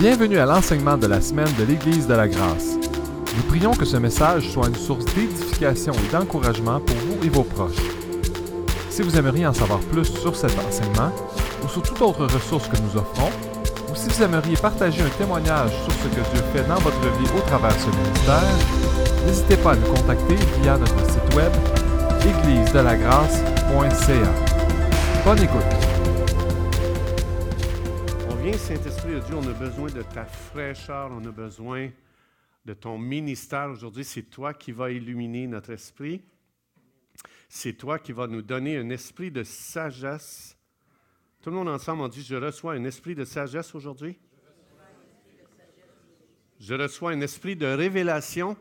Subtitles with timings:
[0.00, 2.78] Bienvenue à l'enseignement de la semaine de l'Église de la Grâce.
[3.36, 7.42] Nous prions que ce message soit une source d'édification et d'encouragement pour vous et vos
[7.42, 7.76] proches.
[8.88, 11.12] Si vous aimeriez en savoir plus sur cet enseignement
[11.62, 13.28] ou sur toute autre ressource que nous offrons,
[13.92, 17.28] ou si vous aimeriez partager un témoignage sur ce que Dieu fait dans votre vie
[17.36, 18.56] au travers de ce ministère,
[19.26, 21.52] n'hésitez pas à nous contacter via notre site web
[22.24, 24.32] églisedelagrâce.ca.
[25.26, 25.89] Bonne écoute.
[28.58, 31.90] Saint-Esprit de Dieu, on a besoin de ta fraîcheur, on a besoin
[32.64, 34.04] de ton ministère aujourd'hui.
[34.04, 36.22] C'est toi qui vas illuminer notre esprit.
[37.48, 40.56] C'est toi qui vas nous donner un esprit de sagesse.
[41.42, 44.18] Tout le monde ensemble, on dit, je reçois un esprit de sagesse aujourd'hui.
[46.58, 48.56] Je reçois un esprit de révélation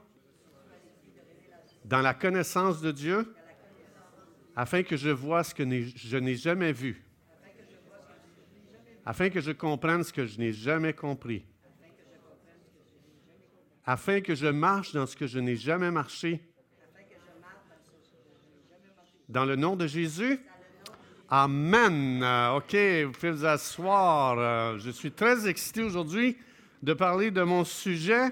[1.86, 3.34] dans la connaissance de Dieu
[4.56, 7.09] afin que je vois ce que je n'ai jamais vu
[9.10, 11.44] afin que je comprenne ce que je n'ai jamais compris,
[13.84, 16.40] afin que je marche dans ce que je n'ai jamais marché.
[19.28, 20.40] Dans le nom de Jésus.
[21.28, 22.24] Amen.
[22.56, 24.38] OK, vous pouvez vous asseoir.
[24.38, 26.38] Euh, je suis très excité aujourd'hui
[26.84, 28.30] de parler de mon sujet.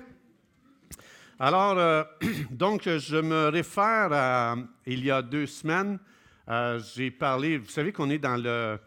[1.39, 2.03] Alors, euh,
[2.51, 5.97] donc, je me réfère à il y a deux semaines.
[6.49, 8.79] Euh, j'ai parlé, vous savez qu'on est dans le,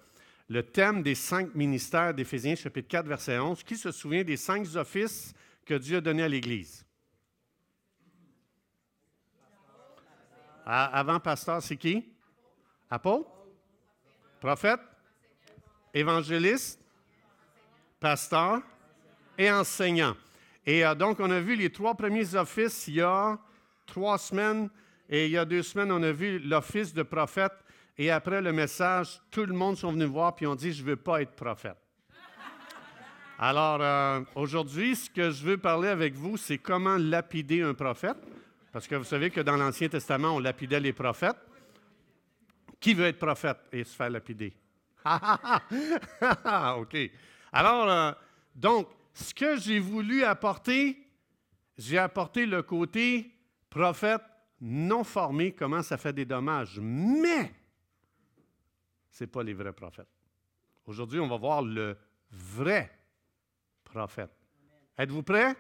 [0.50, 3.62] le thème des cinq ministères d'Éphésiens chapitre 4, verset 11.
[3.62, 5.32] Qui se souvient des cinq offices
[5.64, 6.84] que Dieu a donnés à l'Église?
[10.66, 12.04] Avant pasteur, c'est qui?
[12.90, 13.30] Apôtre?
[14.40, 14.80] Prophète?
[15.94, 16.80] Évangéliste?
[18.00, 18.60] Pasteur?
[19.38, 20.16] Et enseignant.
[20.66, 23.38] Et euh, donc, on a vu les trois premiers offices il y a
[23.86, 24.68] trois semaines.
[25.08, 27.52] Et il y a deux semaines, on a vu l'office de prophète
[28.00, 30.88] et après le message, tout le monde sont venus voir puis ont dit Je ne
[30.88, 31.76] veux pas être prophète.
[33.38, 38.16] Alors, euh, aujourd'hui, ce que je veux parler avec vous, c'est comment lapider un prophète.
[38.72, 41.36] Parce que vous savez que dans l'Ancien Testament, on lapidait les prophètes.
[42.80, 44.54] Qui veut être prophète et se faire lapider?
[46.78, 46.96] OK.
[47.52, 48.12] Alors, euh,
[48.54, 51.06] donc, ce que j'ai voulu apporter,
[51.76, 53.30] j'ai apporté le côté
[53.68, 54.22] prophète
[54.58, 56.78] non formé, comment ça fait des dommages.
[56.80, 57.52] Mais,
[59.10, 60.08] ce n'est pas les vrais prophètes.
[60.86, 61.96] Aujourd'hui, on va voir le
[62.30, 62.90] vrai
[63.84, 64.30] prophète.
[64.96, 65.56] Êtes-vous prêts?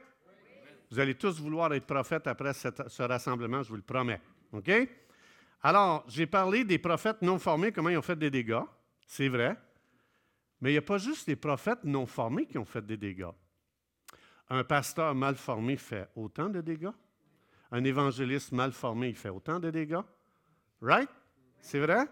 [0.90, 4.20] Vous allez tous vouloir être prophètes après ce rassemblement, je vous le promets.
[4.52, 4.70] OK?
[5.62, 8.62] Alors, j'ai parlé des prophètes non formés, comment ils ont fait des dégâts.
[9.06, 9.56] C'est vrai.
[10.60, 13.30] Mais il n'y a pas juste les prophètes non formés qui ont fait des dégâts.
[14.48, 16.90] Un pasteur mal formé fait autant de dégâts.
[17.70, 20.02] Un évangéliste mal formé, il fait autant de dégâts.
[20.80, 21.08] Right?
[21.60, 22.06] C'est vrai?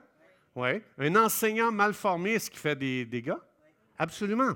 [0.58, 0.82] Oui.
[0.98, 3.36] Un enseignant mal formé, est-ce qu'il fait des dégâts?
[3.96, 4.54] Absolument.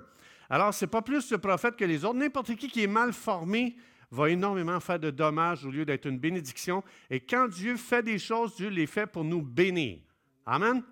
[0.50, 2.18] Alors, ce n'est pas plus le prophète que les autres.
[2.18, 3.76] N'importe qui qui est mal formé
[4.10, 6.82] va énormément faire de dommages au lieu d'être une bénédiction.
[7.08, 10.00] Et quand Dieu fait des choses, Dieu les fait pour nous bénir.
[10.44, 10.82] Amen.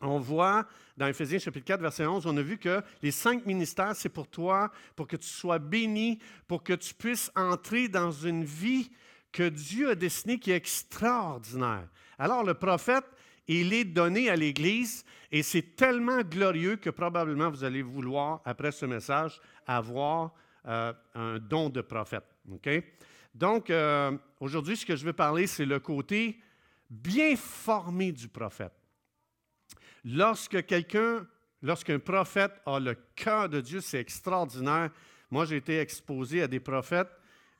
[0.00, 0.66] On voit
[0.96, 4.28] dans Ephésiens chapitre 4, verset 11, on a vu que les cinq ministères, c'est pour
[4.28, 8.90] toi, pour que tu sois béni, pour que tu puisses entrer dans une vie
[9.30, 11.86] que Dieu a destinée qui est extraordinaire.
[12.18, 13.04] Alors, le prophète,
[13.48, 18.72] il est donné à l'Église et c'est tellement glorieux que probablement vous allez vouloir, après
[18.72, 20.34] ce message, avoir
[20.66, 22.24] euh, un don de prophète.
[23.34, 26.38] Donc, euh, aujourd'hui, ce que je veux parler, c'est le côté
[26.90, 28.72] bien formé du prophète.
[30.04, 31.26] Lorsque quelqu'un,
[31.62, 34.90] lorsqu'un prophète a le cœur de Dieu, c'est extraordinaire.
[35.30, 37.10] Moi, j'ai été exposé à des prophètes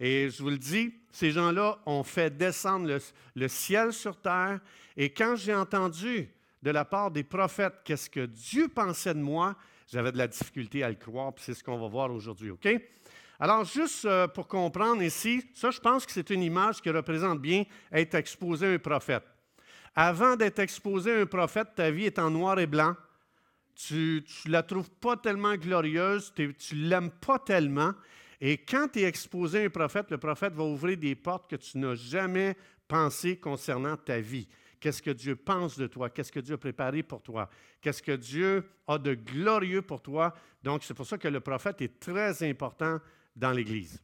[0.01, 2.99] et je vous le dis, ces gens-là ont fait descendre
[3.35, 4.61] le, ciel sur terre.
[4.97, 6.29] Et quand j'ai entendu
[6.63, 9.57] de la part des prophètes qu'est-ce que Dieu pensait de moi,
[9.91, 12.69] j'avais de la difficulté à le croire, puis c'est ce qu'on va voir aujourd'hui, OK?
[13.41, 17.41] Alors, juste euh, pour comprendre ici, ça, je pense que c'est une image qui représente
[17.41, 19.23] bien être exposé à un prophète.
[19.95, 22.97] Avant d'être exposé à un prophète, ta vie est en noir et blanc.
[23.77, 27.94] Tu ne la trouves pas tellement glorieuse, tu ne l'aimes pas tellement.
[28.40, 31.56] Et quand tu es exposé à un prophète, le prophète va ouvrir des portes que
[31.56, 32.56] tu n'as jamais
[32.87, 34.49] pensées concernant ta vie.
[34.81, 36.08] Qu'est-ce que Dieu pense de toi?
[36.08, 37.50] Qu'est-ce que Dieu a préparé pour toi?
[37.81, 40.32] Qu'est-ce que Dieu a de glorieux pour toi?
[40.62, 43.00] Donc, c'est pour ça que le prophète est très important
[43.35, 44.00] dans l'Église.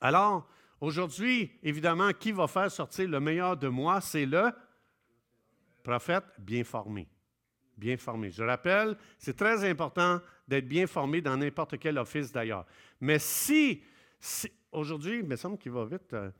[0.00, 0.46] Alors,
[0.80, 4.02] aujourd'hui, évidemment, qui va faire sortir le meilleur de moi?
[4.02, 4.50] C'est le
[5.82, 7.08] prophète bien formé
[7.78, 8.30] bien formé.
[8.30, 12.66] Je rappelle, c'est très important d'être bien formé dans n'importe quel office d'ailleurs.
[13.00, 13.82] Mais si,
[14.72, 16.12] aujourd'hui, il me semble qu'il va vite.
[16.12, 16.30] Euh.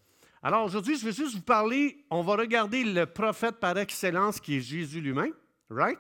[0.43, 4.57] alors aujourd'hui, je vais juste vous parler, on va regarder le prophète par excellence qui
[4.57, 5.33] est Jésus lui-même,
[5.71, 5.99] right?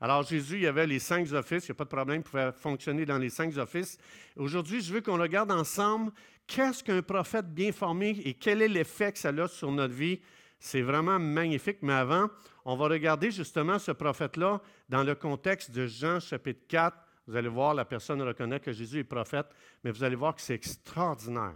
[0.00, 2.22] Alors Jésus, il y avait les cinq offices, il n'y a pas de problème, il
[2.22, 3.98] pouvait fonctionner dans les cinq offices.
[4.36, 6.12] Aujourd'hui, je veux qu'on regarde ensemble
[6.46, 10.20] qu'est-ce qu'un prophète bien formé et quel est l'effet que ça a sur notre vie.
[10.58, 12.28] C'est vraiment magnifique, mais avant,
[12.64, 16.96] on va regarder justement ce prophète-là dans le contexte de Jean chapitre 4.
[17.26, 19.46] Vous allez voir, la personne reconnaît que Jésus est prophète,
[19.84, 21.54] mais vous allez voir que c'est extraordinaire.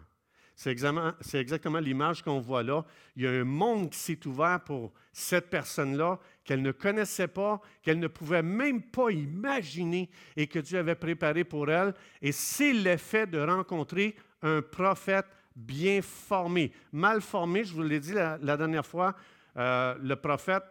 [0.55, 2.85] C'est exactement, l'image qu'on voit là.
[3.17, 7.61] Il y a un monde qui s'est ouvert pour cette personne-là qu'elle ne connaissait pas,
[7.83, 11.95] qu'elle ne pouvait même pas imaginer et que Dieu avait préparé pour elle.
[12.21, 15.27] Et c'est l'effet de rencontrer un prophète
[15.57, 16.73] bien formé.
[16.93, 19.15] Mal formé, je vous l'ai dit la, dernière fois,
[19.57, 20.65] euh, le prophète,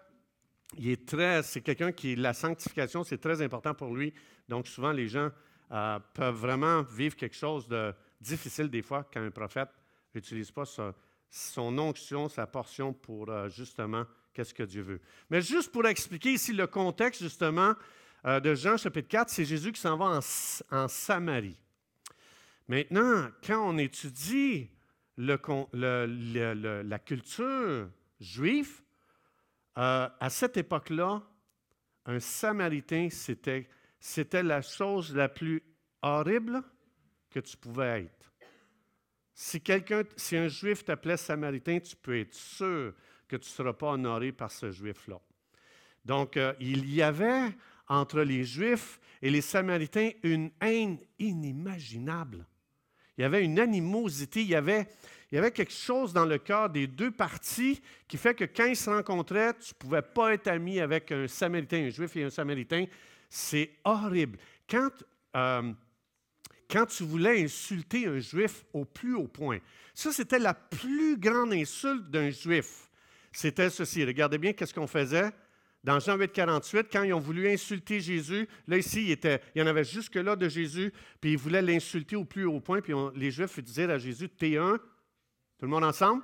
[0.77, 4.13] il est très, c'est quelqu'un qui, la sanctification, c'est très important pour lui.
[4.47, 5.29] Donc souvent, les gens
[5.71, 9.69] euh, peuvent vraiment vivre quelque chose de difficile des fois quand un prophète
[10.13, 10.63] n'utilise pas
[11.29, 15.01] son onction, sa portion pour euh, justement qu'est-ce que Dieu veut.
[15.29, 17.73] Mais juste pour expliquer ici le contexte justement
[18.23, 20.19] de Jean chapitre 4, c'est Jésus qui s'en va
[20.71, 21.57] en, Samarie.
[22.71, 24.69] Maintenant, quand on étudie
[25.17, 25.37] la
[26.99, 28.81] culture juive,
[29.77, 31.21] euh, à cette époque-là,
[32.05, 35.61] un Samaritain, c'était la chose la plus
[36.01, 36.63] horrible
[37.29, 38.33] que tu pouvais être.
[39.33, 42.93] Si quelqu'un, si un juif t'appelait samaritain, tu peux être sûr
[43.27, 45.19] que tu ne seras pas honoré par ce juif-là.
[46.05, 47.53] Donc, euh, il y avait
[47.89, 52.47] entre les Juifs et les Samaritains une haine inimaginable.
[53.21, 54.87] Il y avait une animosité, il y avait,
[55.29, 59.53] quelque chose dans le cœur des deux parties qui fait que quand ils se rencontraient,
[59.53, 62.85] tu ne pouvais pas être ami avec un Samaritain, un Juif et un Samaritain.
[63.29, 64.39] C'est horrible.
[64.67, 64.89] Quand
[65.35, 65.71] euh,
[66.67, 69.59] quand tu voulais insulter un juif au plus haut point.
[69.93, 72.89] Ça, c'était la plus grande insulte d'un juif.
[73.31, 74.03] C'était ceci.
[74.03, 75.29] Regardez bien qu'est-ce qu'on faisait.
[75.83, 79.67] Dans Jean 8, 48, quand ils ont voulu insulter Jésus, là ici, il, y en
[79.67, 83.59] avait jusque-là de Jésus, puis ils voulaient l'insulter au plus haut point, puis les Juifs
[83.59, 84.77] disaient à Jésus, T'es un?
[84.77, 86.23] Tout le monde ensemble?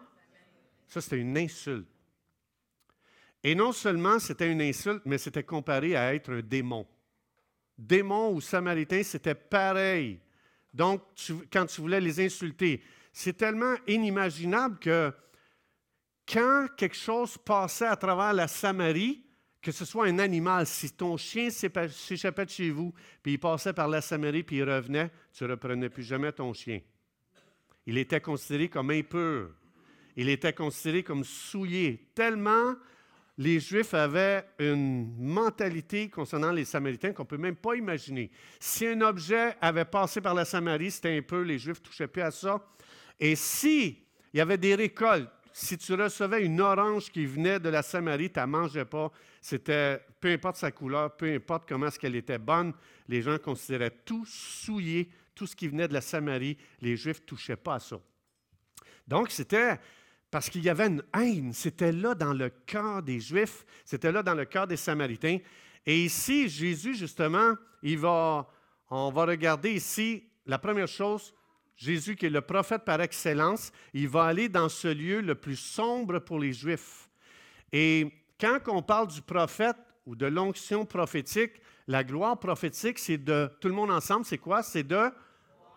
[0.88, 1.88] Ça, c'était une insulte.
[3.44, 6.88] Et non seulement c'était une insulte, mais c'était comparé à être un démon.
[7.78, 10.20] Démon ou samaritain, c'était pareil.
[10.74, 11.02] Donc,
[11.52, 15.12] quand tu voulais les insulter, c'est tellement inimaginable que
[16.28, 19.27] quand quelque chose passait à travers la Samarie,
[19.68, 23.74] que ce soit un animal, si ton chien s'échappait de chez vous, puis il passait
[23.74, 26.80] par la Samarie, puis il revenait, tu ne reprenais plus jamais ton chien.
[27.86, 29.50] Il était considéré comme impur.
[30.16, 32.76] Il était considéré comme souillé, tellement
[33.38, 38.32] les Juifs avaient une mentalité concernant les Samaritains qu'on ne peut même pas imaginer.
[38.62, 42.08] Si un objet avait passé par la Samarie, c'était un peu, les Juifs ne touchaient
[42.08, 42.66] plus à ça.
[43.20, 44.02] Et si
[44.34, 48.30] il y avait des récoltes, si tu recevais une orange qui venait de la Samarie,
[48.32, 49.12] tu ne mangeais pas.
[49.42, 52.74] C'était, peu importe sa couleur, peu importe comment est-ce qu'elle était bonne,
[53.08, 57.26] les gens considéraient tout souillé, tout ce qui venait de la Samarie, les Juifs ne
[57.26, 58.00] touchaient pas à ça.
[59.08, 59.80] Donc, c'était
[60.30, 61.52] parce qu'il y avait une haine.
[61.54, 65.40] C'était là dans le cœur des Juifs, c'était là dans le cœur des Samaritains.
[65.88, 68.48] Et ici, Jésus, justement, il va,
[68.92, 71.34] on va regarder ici la première chose,
[71.78, 75.56] Jésus qui est le prophète par excellence, il va aller dans ce lieu le plus
[75.56, 77.08] sombre pour les Juifs.
[77.72, 79.78] Et quand on parle du prophète
[80.08, 84.64] ou de l'onction prophétique, la gloire prophétique, c'est de, tout le monde ensemble, c'est quoi?
[84.64, 85.10] C'est de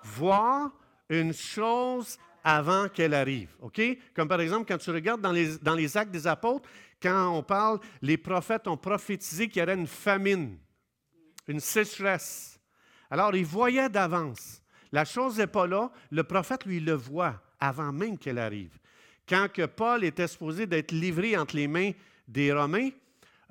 [0.02, 0.72] voir
[1.10, 3.50] une chose avant qu'elle arrive.
[3.60, 3.80] OK?
[4.14, 6.68] Comme par exemple, quand tu regardes dans les, dans les actes des apôtres,
[7.02, 10.58] quand on parle, les prophètes ont prophétisé qu'il y aurait une famine,
[11.46, 12.58] une sécheresse.
[13.10, 14.59] Alors, ils voyaient d'avance.
[14.92, 15.90] La chose n'est pas là.
[16.10, 18.78] Le prophète, lui, le voit avant même qu'elle arrive.
[19.28, 21.92] Quand que Paul était supposé d'être livré entre les mains
[22.26, 22.90] des Romains,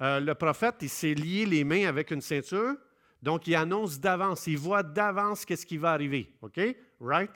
[0.01, 2.75] euh, le prophète, il s'est lié les mains avec une ceinture.
[3.21, 4.47] Donc, il annonce d'avance.
[4.47, 6.33] Il voit d'avance qu'est-ce qui va arriver.
[6.41, 6.59] OK?
[6.99, 7.31] Right?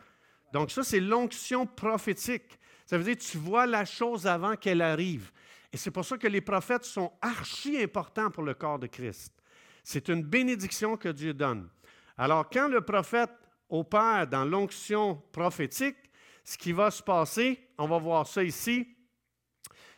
[0.54, 2.60] Donc ça, c'est l'onction prophétique.
[2.86, 5.32] Ça veut dire tu vois la chose avant qu'elle arrive.
[5.74, 9.34] Et c'est pour ça que les prophètes sont archi importants pour le corps de Christ.
[9.84, 11.68] C'est une bénédiction que Dieu donne.
[12.18, 13.32] Alors, quand le prophète
[13.74, 15.98] opère dans l'onction prophétique,
[16.44, 18.88] ce qui va se passer, on va voir ça ici.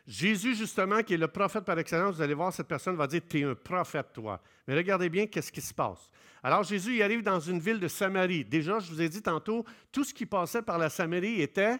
[0.07, 3.21] Jésus, justement, qui est le prophète par excellence, vous allez voir, cette personne va dire,
[3.27, 4.39] tu es un prophète, toi.
[4.67, 6.11] Mais regardez bien qu'est-ce qui se passe.
[6.43, 8.45] Alors Jésus y arrive dans une ville de Samarie.
[8.45, 11.77] Déjà, je vous ai dit tantôt, tout ce qui passait par la Samarie était...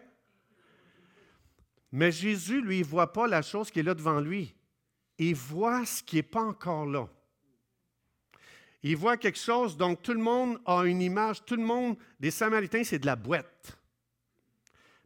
[1.92, 4.54] Mais Jésus, lui, ne voit pas la chose qui est là devant lui.
[5.18, 7.08] Il voit ce qui n'est pas encore là.
[8.88, 12.30] Il voit quelque chose, donc tout le monde a une image, tout le monde, des
[12.30, 13.80] Samaritains, c'est de la boîte.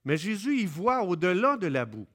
[0.04, 2.06] Mais Jésus, il voit au-delà de la boue.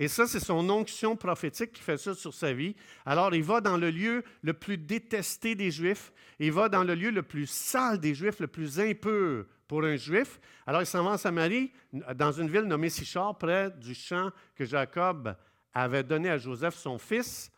[0.00, 2.74] Et ça, c'est son onction prophétique qui fait ça sur sa vie.
[3.06, 6.12] Alors, il va dans le lieu le plus détesté des Juifs.
[6.40, 9.94] Il va dans le lieu le plus sale des Juifs, le plus impur pour un
[9.94, 10.40] Juif.
[10.66, 11.70] Alors, il s'en va en Samarie,
[12.16, 15.36] dans une ville nommée Sichar, près du champ que Jacob
[15.72, 17.52] avait donné à Joseph, son fils.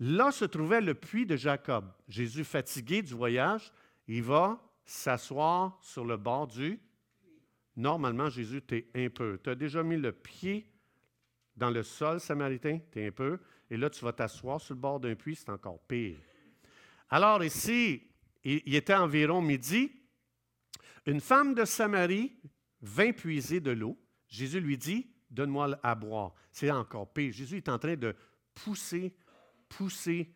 [0.00, 1.92] Là se trouvait le puits de Jacob.
[2.08, 3.72] Jésus, fatigué du voyage,
[4.06, 6.80] il va s'asseoir sur le bord du.
[7.76, 9.38] Normalement, Jésus, tu es impur.
[9.42, 10.70] Tu as déjà mis le pied
[11.56, 13.38] dans le sol samaritain, tu es un peu,
[13.70, 16.16] et là, tu vas t'asseoir sur le bord d'un puits, c'est encore pire.
[17.08, 18.02] Alors ici,
[18.42, 19.90] il était environ midi.
[21.06, 22.32] Une femme de Samarie
[22.80, 23.98] vint puiser de l'eau.
[24.28, 26.34] Jésus lui dit, donne-moi à boire.
[26.50, 27.32] C'est encore pire.
[27.32, 28.14] Jésus est en train de
[28.54, 29.14] pousser,
[29.76, 30.32] pousser,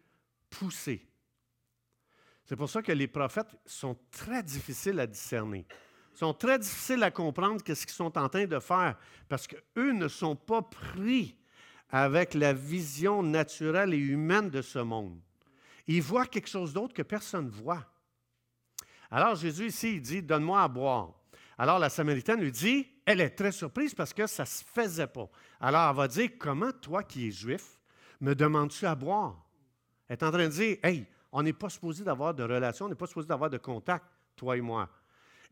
[0.50, 1.06] pousser.
[2.44, 5.66] C'est pour ça que les prophètes sont très difficiles à discerner
[6.18, 8.96] sont très difficiles à comprendre qu'est-ce qu'ils sont en train de faire
[9.28, 11.36] parce qu'eux ne sont pas pris
[11.90, 15.20] avec la vision naturelle et humaine de ce monde.
[15.86, 17.86] Ils voient quelque chose d'autre que personne ne voit.
[19.12, 21.14] Alors Jésus ici, il dit, donne-moi à boire.
[21.56, 25.06] Alors la Samaritaine lui dit, elle est très surprise parce que ça ne se faisait
[25.06, 25.30] pas.
[25.60, 27.77] Alors elle va dire, comment toi qui es juif,
[28.20, 29.44] me demandes-tu à boire?
[30.08, 32.88] Elle est en train de dire, hey, on n'est pas supposé d'avoir de relation, on
[32.88, 34.04] n'est pas supposé d'avoir de contact,
[34.36, 34.88] toi et moi.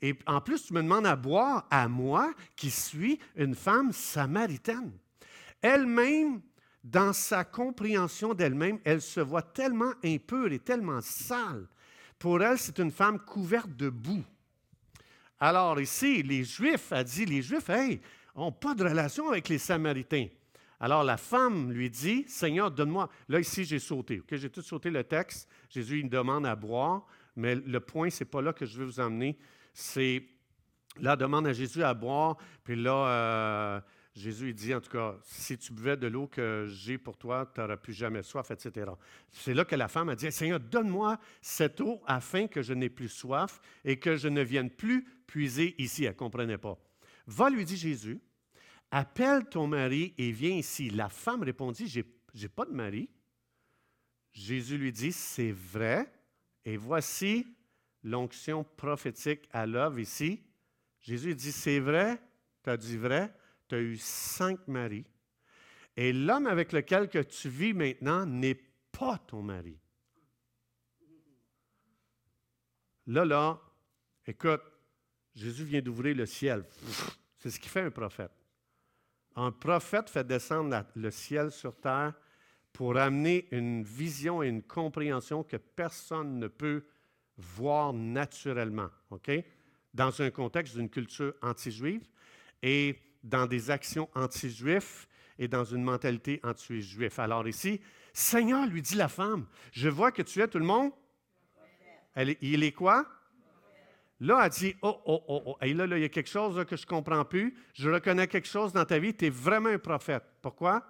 [0.01, 4.93] Et en plus, tu me demandes à boire à moi, qui suis une femme samaritaine.
[5.63, 6.43] Elle-même,
[6.85, 11.67] dans sa compréhension d'elle-même, elle se voit tellement impure et tellement sale.
[12.19, 14.25] Pour elle, c'est une femme couverte de boue.
[15.39, 18.01] Alors ici, les Juifs, a dit, les Juifs, hey,
[18.35, 20.29] n'ont pas de relation avec les Samaritains.
[20.81, 23.09] Alors la femme lui dit, Seigneur, donne-moi.
[23.29, 24.23] Là, ici, j'ai sauté.
[24.31, 25.49] J'ai tout sauté le texte.
[25.71, 28.79] Jésus, il me demande à boire, mais le point, ce n'est pas là que je
[28.79, 29.39] veux vous emmener
[29.77, 30.23] c'est
[31.01, 33.81] là, demande à Jésus à boire, puis là, euh,
[34.15, 37.53] Jésus il dit, en tout cas, si tu buvais de l'eau que j'ai pour toi,
[37.55, 38.91] tu n'auras plus jamais soif, etc.
[39.31, 42.89] C'est là que la femme a dit, Seigneur, donne-moi cette eau afin que je n'ai
[42.89, 46.05] plus soif et que je ne vienne plus puiser ici.
[46.05, 46.79] Elle ne comprenait pas.
[47.27, 48.19] Va, lui dit Jésus,
[48.91, 50.91] appelle ton mari et viens ici.
[50.91, 53.09] La femme répondit, j'ai n'ai pas de mari.
[54.33, 56.13] Jésus lui dit, c'est vrai,
[56.65, 57.47] et voici
[58.03, 60.43] l'onction prophétique à l'œuvre ici.
[61.01, 62.21] Jésus dit, c'est vrai,
[62.63, 63.33] tu as dit vrai,
[63.69, 65.07] tu as eu cinq maris.
[65.97, 68.61] Et l'homme avec lequel que tu vis maintenant n'est
[68.93, 69.79] pas ton mari.
[73.07, 73.61] Là, là,
[74.27, 74.63] écoute,
[75.35, 76.65] Jésus vient d'ouvrir le ciel.
[77.39, 78.36] C'est ce qui fait un prophète.
[79.37, 82.15] Un prophète fait descendre le ciel sur terre
[82.73, 86.85] pour amener une vision et une compréhension que personne ne peut
[87.37, 88.89] voir naturellement?
[89.93, 92.07] Dans un contexte d'une culture anti-juive
[92.63, 95.07] et dans des actions anti-juifs
[95.39, 97.19] et dans une mentalité anti-juif.
[97.19, 97.81] Alors ici,
[98.13, 100.93] Seigneur, lui dit la femme, je vois que tu es tout le monde.
[102.41, 103.07] Il est quoi?
[104.21, 105.57] Là, elle dit, oh, oh, oh, oh.
[105.61, 107.55] Et là, il y a quelque chose que je ne comprends plus.
[107.75, 109.15] Je reconnais quelque chose dans ta vie.
[109.15, 110.25] Tu es vraiment un prophète.
[110.41, 110.83] Pourquoi?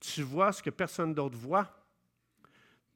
[0.00, 1.78] Tu vois ce que personne d'autre voit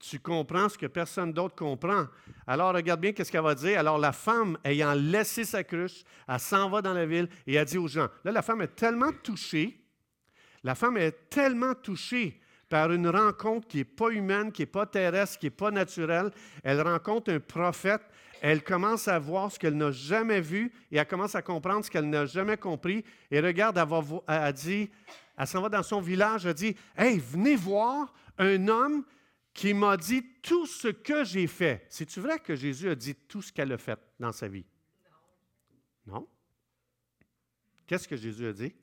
[0.02, 2.06] tu comprends ce que personne d'autre comprend.
[2.46, 3.78] Alors, regarde bien qu'est-ce qu'elle va dire.
[3.78, 7.64] Alors, la femme, ayant laissé sa cruche, elle s'en va dans la ville et elle
[7.64, 9.80] dit aux gens, là, la femme est tellement touchée,
[10.64, 14.86] la femme est tellement touchée par une rencontre qui n'est pas humaine, qui n'est pas
[14.86, 16.32] terrestre, qui n'est pas naturelle.
[16.64, 18.02] Elle rencontre un prophète,
[18.44, 21.90] elle commence à voir ce qu'elle n'a jamais vu et elle commence à comprendre ce
[21.90, 23.04] qu'elle n'a jamais compris.
[23.30, 23.78] Et regarde,
[24.26, 24.90] elle, dit,
[25.38, 29.04] elle s'en va dans son village, elle dit, Hey, venez voir un homme
[29.54, 31.86] qui m'a dit tout ce que j'ai fait.
[31.88, 34.66] C'est-tu vrai que Jésus a dit tout ce qu'elle a fait dans sa vie?
[36.08, 36.14] Non.
[36.14, 36.28] Non?
[37.86, 38.74] Qu'est-ce que Jésus a dit?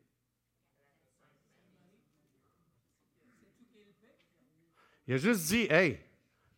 [5.06, 6.00] Il a juste dit Hey,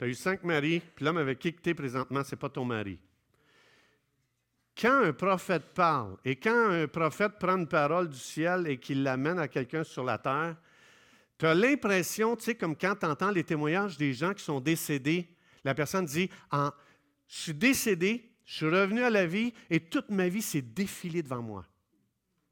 [0.02, 2.98] tu as eu cinq maris, puis l'homme avec qui présentement, ce n'est pas ton mari.
[4.76, 9.04] Quand un prophète parle et quand un prophète prend une parole du ciel et qu'il
[9.04, 10.56] l'amène à quelqu'un sur la terre,
[11.38, 14.60] tu as l'impression, tu sais, comme quand tu entends les témoignages des gens qui sont
[14.60, 15.30] décédés,
[15.64, 16.72] la personne dit Je
[17.28, 21.44] suis décédé, je suis revenu à la vie et toute ma vie s'est défilée devant
[21.44, 21.64] moi.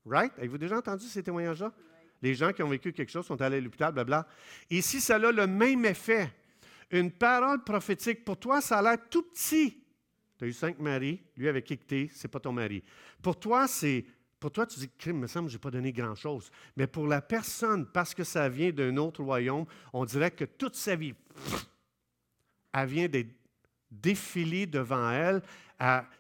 [0.06, 0.34] Right?
[0.38, 1.74] Avez-vous déjà entendu ces témoignages-là?
[2.22, 4.28] Les gens qui ont vécu quelque chose sont allés à l'hôpital, blabla.
[4.70, 6.32] Ici, ça a le même effet.
[6.92, 9.84] Une parole prophétique, pour toi, ça a l'air tout petit.
[10.38, 12.84] Tu as eu cinq maris, lui avec qui tu es, c'est pas ton mari.
[13.22, 14.06] Pour toi, c'est
[14.40, 16.50] pour toi, tu dis, crime, me semble, je n'ai pas donné grand-chose.
[16.78, 20.76] Mais pour la personne, parce que ça vient d'un autre royaume, on dirait que toute
[20.76, 21.14] sa vie,
[22.74, 23.36] elle vient d'être
[23.92, 25.42] défilée devant elle.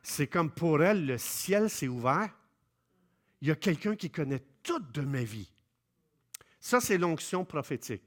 [0.03, 2.29] C'est comme pour elle, le ciel s'est ouvert.
[3.41, 5.49] Il y a quelqu'un qui connaît toute de ma vie.
[6.59, 8.03] Ça, c'est l'onction prophétique.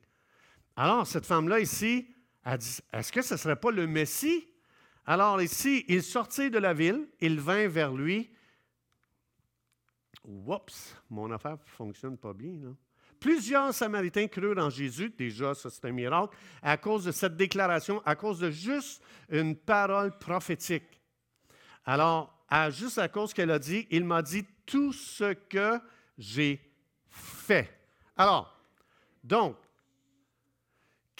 [0.76, 2.06] Alors, cette femme-là ici,
[2.44, 4.48] a dit, est-ce que ce ne serait pas le Messie?
[5.06, 8.30] Alors ici, il sortit de la ville, il vint vers lui.
[10.24, 12.76] Oups, mon affaire ne fonctionne pas bien.
[13.18, 18.02] Plusieurs Samaritains crurent en Jésus, déjà ça c'est un miracle, à cause de cette déclaration,
[18.04, 21.00] à cause de juste une parole prophétique.
[21.84, 25.80] Alors, juste à cause qu'elle a dit, il m'a dit tout ce que
[26.18, 26.60] j'ai
[27.08, 27.70] fait.
[28.16, 28.56] Alors,
[29.22, 29.56] donc,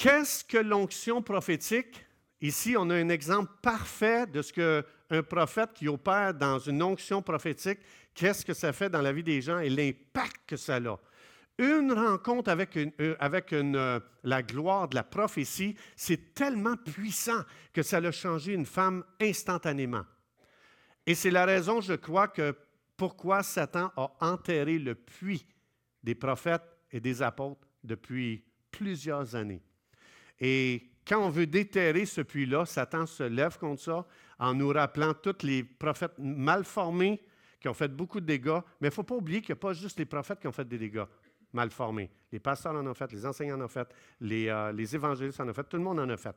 [0.03, 2.05] qu'est-ce que l'onction prophétique?
[2.41, 7.23] Ici, on a un exemple parfait de ce qu'un prophète qui opère dans une onction
[7.23, 7.79] prophétique,
[8.13, 10.99] qu'est-ce que ça fait dans la vie des gens et l'impact que ça a.
[11.59, 17.43] Une rencontre avec, euh, euh, la gloire de la prophétie, c'est tellement puissant
[17.73, 20.05] que ça a changé une femme instantanément.
[21.07, 22.33] Et c'est la raison, je crois,
[22.97, 25.47] pourquoi Satan a enterré le puits
[26.03, 28.43] des prophètes et des apôtres depuis
[28.73, 29.63] plusieurs années.
[30.41, 34.07] Et quand on veut déterrer ce puits-là, Satan se lève contre ça
[34.39, 37.21] en nous rappelant tous les prophètes mal formés
[37.61, 38.61] qui ont fait beaucoup de dégâts.
[38.81, 40.53] Mais il ne faut pas oublier qu'il n'y a pas juste les prophètes qui ont
[40.53, 41.05] fait des dégâts
[41.53, 42.11] mal formés.
[42.31, 43.89] Les pasteurs en ont fait, les enseignants en ont fait,
[44.21, 46.35] les, euh, les évangélistes en ont fait, tout le monde en a fait.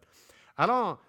[0.58, 1.02] Alors,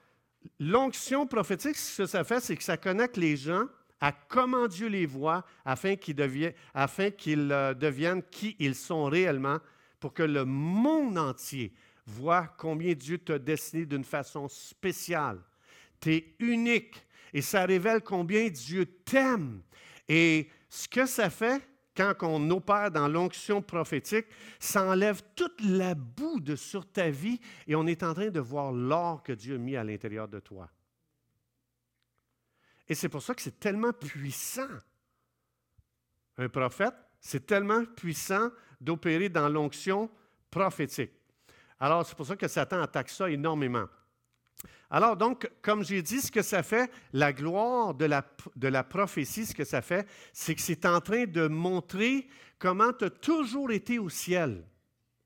[0.61, 3.67] l'onction prophétique, ce que ça fait, c'est que ça connecte les gens
[4.01, 9.05] à comment Dieu les voit afin qu'ils deviennent, afin qu'ils euh, deviennent qui ils sont
[9.05, 9.59] réellement,
[9.99, 11.73] pour que le monde entier
[12.07, 15.41] voit combien Dieu t'a destiné d'une façon spéciale.
[16.01, 19.63] Tu es unique et ça révèle combien Dieu t'aime.
[20.09, 21.63] Et ce que ça fait,
[21.97, 24.27] quand on opère dans l'onction prophétique,
[24.61, 28.73] ça enlève toute la boue sur ta vie et on est en train de voir
[28.73, 30.71] l'or que Dieu a mis à l'intérieur de toi.
[32.89, 34.69] Et c'est pour ça que c'est tellement puissant.
[36.39, 40.11] Un prophète, c'est tellement puissant d'opérer dans l'onction
[40.51, 41.13] prophétique.
[41.79, 43.87] Alors, c'est pour ça que Satan attaque ça énormément.
[44.91, 49.55] Alors donc, comme j'ai dit, ce que ça fait, la gloire de la, prophétie, ce
[49.55, 53.99] que ça fait, c'est que c'est en train de montrer comment tu as toujours été
[53.99, 54.65] au ciel,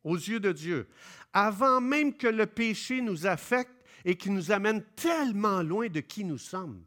[0.02, 0.88] aux yeux de Dieu,
[1.32, 6.24] avant même que le péché nous affecte et qui nous amène tellement loin de qui
[6.24, 6.82] nous sommes.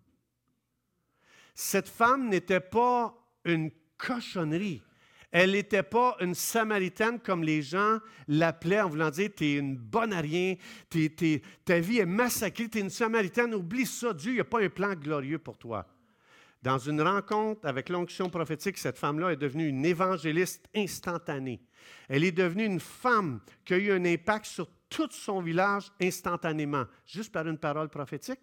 [1.53, 4.81] Cette femme n'était pas une cochonnerie.
[5.33, 9.75] Elle n'était pas une Samaritaine comme les gens l'appelaient en voulant dire Tu es une
[9.75, 10.53] bonne à rien,
[11.65, 14.93] ta vie est massacrée, tu es une Samaritaine, oublie ça, Dieu n'a pas un plan
[14.93, 15.87] glorieux pour toi.
[16.61, 21.59] Dans une rencontre avec l'onction prophétique, cette femme-là est devenue une évangéliste instantanée.
[22.07, 26.85] Elle est devenue une femme qui a eu un impact sur tout son village instantanément,
[27.07, 28.39] juste par une parole prophétique.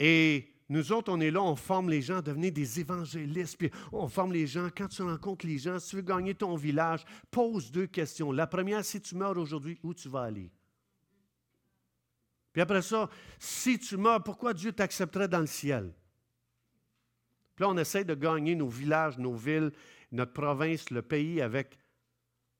[0.00, 3.70] Et nous autres, on est là, on forme les gens à devenir des évangélistes, puis
[3.90, 4.68] on forme les gens.
[4.76, 8.32] Quand tu rencontres les gens, si tu veux gagner ton village, pose deux questions.
[8.32, 10.50] La première, si tu meurs aujourd'hui, où tu vas aller?
[12.52, 15.90] Puis après ça, si tu meurs, pourquoi Dieu t'accepterait dans le ciel?
[17.54, 19.72] Puis là, on essaie de gagner nos villages, nos villes,
[20.12, 21.78] notre province, le pays avec,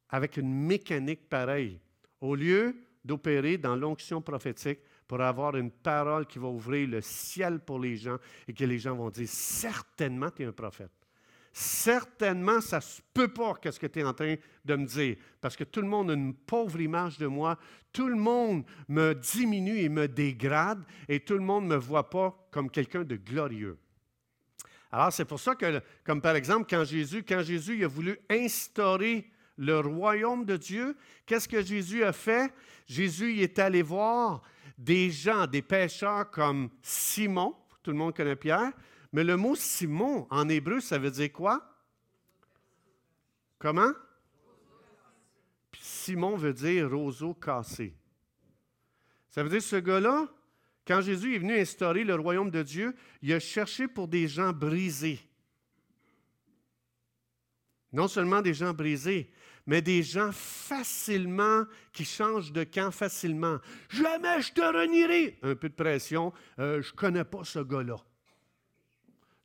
[0.09, 1.79] avec une mécanique pareille.
[2.21, 7.61] Au lieu d'opérer dans l'onction prophétique, pour avoir une parole qui va ouvrir le ciel
[7.61, 10.93] pour les gens et que les gens vont dire certainement tu es un prophète.
[11.51, 15.57] Certainement, ça se peut pas qu'est-ce que tu es en train de me dire, parce
[15.57, 17.59] que tout le monde a une pauvre image de moi,
[17.91, 22.11] tout le monde me diminue et me dégrade, et tout le monde ne me voit
[22.11, 23.79] pas comme quelqu'un de glorieux.
[24.93, 29.29] Alors, c'est pour ça que, comme par exemple, quand Jésus, quand Jésus a voulu instaurer
[29.57, 32.53] le royaume de Dieu, qu'est-ce que Jésus a fait?
[32.87, 34.43] Jésus est allé voir
[34.77, 38.73] des gens, des pêcheurs comme Simon, tout le monde connaît Pierre,
[39.13, 41.65] mais le mot Simon en hébreu, ça veut dire quoi?
[43.59, 43.93] Comment?
[45.81, 47.95] Simon veut dire roseau cassé.
[49.29, 50.29] Ça veut dire ce gars-là,
[50.87, 54.53] quand Jésus est venu instaurer le royaume de Dieu, il a cherché pour des gens
[54.53, 55.21] brisés.
[57.93, 59.31] Non seulement des gens brisés,
[59.69, 63.59] mais des gens facilement, qui changent de camp facilement.
[63.91, 65.39] Jamais je te renierai.
[65.43, 67.97] Un peu de pression, euh, je ne connais pas ce gars-là.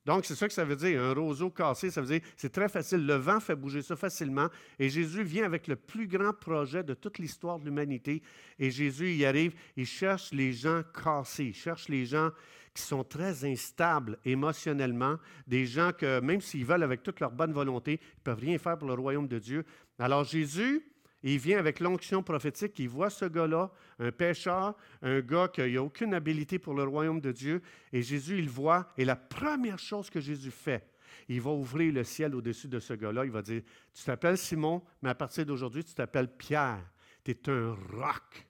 [0.06, 1.02] Donc, c'est ça que ça veut dire.
[1.02, 3.06] Un roseau cassé, ça veut dire c'est très facile.
[3.06, 4.48] Le vent fait bouger ça facilement.
[4.80, 8.22] Et Jésus vient avec le plus grand projet de toute l'histoire de l'humanité.
[8.60, 12.32] Et Jésus y arrive, il cherche les gens cassés, il cherche les gens
[12.74, 17.54] qui sont très instables émotionnellement, des gens que même s'ils veulent avec toute leur bonne
[17.54, 19.66] volonté, ils ne peuvent rien faire pour le royaume de Dieu.
[20.00, 20.84] Alors Jésus,
[21.22, 25.82] il vient avec l'onction prophétique, il voit ce gars-là, un pécheur, un gars qui n'a
[25.82, 27.62] aucune habilité pour le royaume de Dieu,
[27.94, 30.94] et Jésus, il voit, et la première chose que Jésus fait,
[31.28, 33.26] Il va ouvrir le ciel au-dessus de ce gars-là.
[33.26, 33.62] Il va dire,
[33.94, 36.84] tu t'appelles Simon, mais à partir d'aujourd'hui, tu t'appelles Pierre.
[37.24, 38.48] Tu es un roc.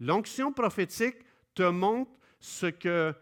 [0.00, 1.16] L'onction prophétique
[1.54, 3.14] te montre ce que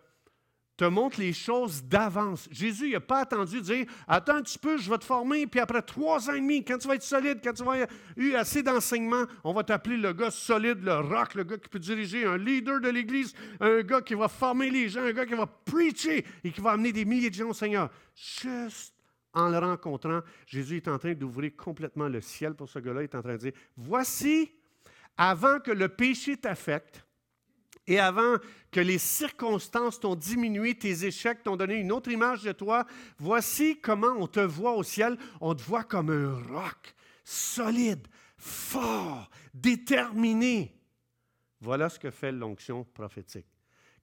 [0.76, 2.48] te montre les choses d'avance.
[2.50, 5.60] Jésus n'a pas attendu de dire Attends un petit peu, je vais te former, puis
[5.60, 8.34] après trois ans et demi, quand tu vas être solide, quand tu vas avoir eu
[8.34, 12.24] assez d'enseignement, on va t'appeler le gars solide, le rock, le gars qui peut diriger,
[12.24, 15.46] un leader de l'Église, un gars qui va former les gens, un gars qui va
[15.46, 17.90] preacher et qui va amener des milliers de gens au Seigneur.
[18.14, 18.94] Juste
[19.32, 23.02] en le rencontrant, Jésus est en train d'ouvrir complètement le ciel pour ce gars-là.
[23.02, 24.50] Il est en train de dire Voici,
[25.16, 27.03] avant que le péché t'affecte,
[27.86, 28.36] et avant
[28.70, 32.86] que les circonstances t'ont diminué, tes échecs t'ont donné une autre image de toi,
[33.18, 35.18] voici comment on te voit au ciel.
[35.40, 36.94] On te voit comme un roc,
[37.24, 38.06] solide,
[38.38, 40.74] fort, déterminé.
[41.60, 43.46] Voilà ce que fait l'onction prophétique.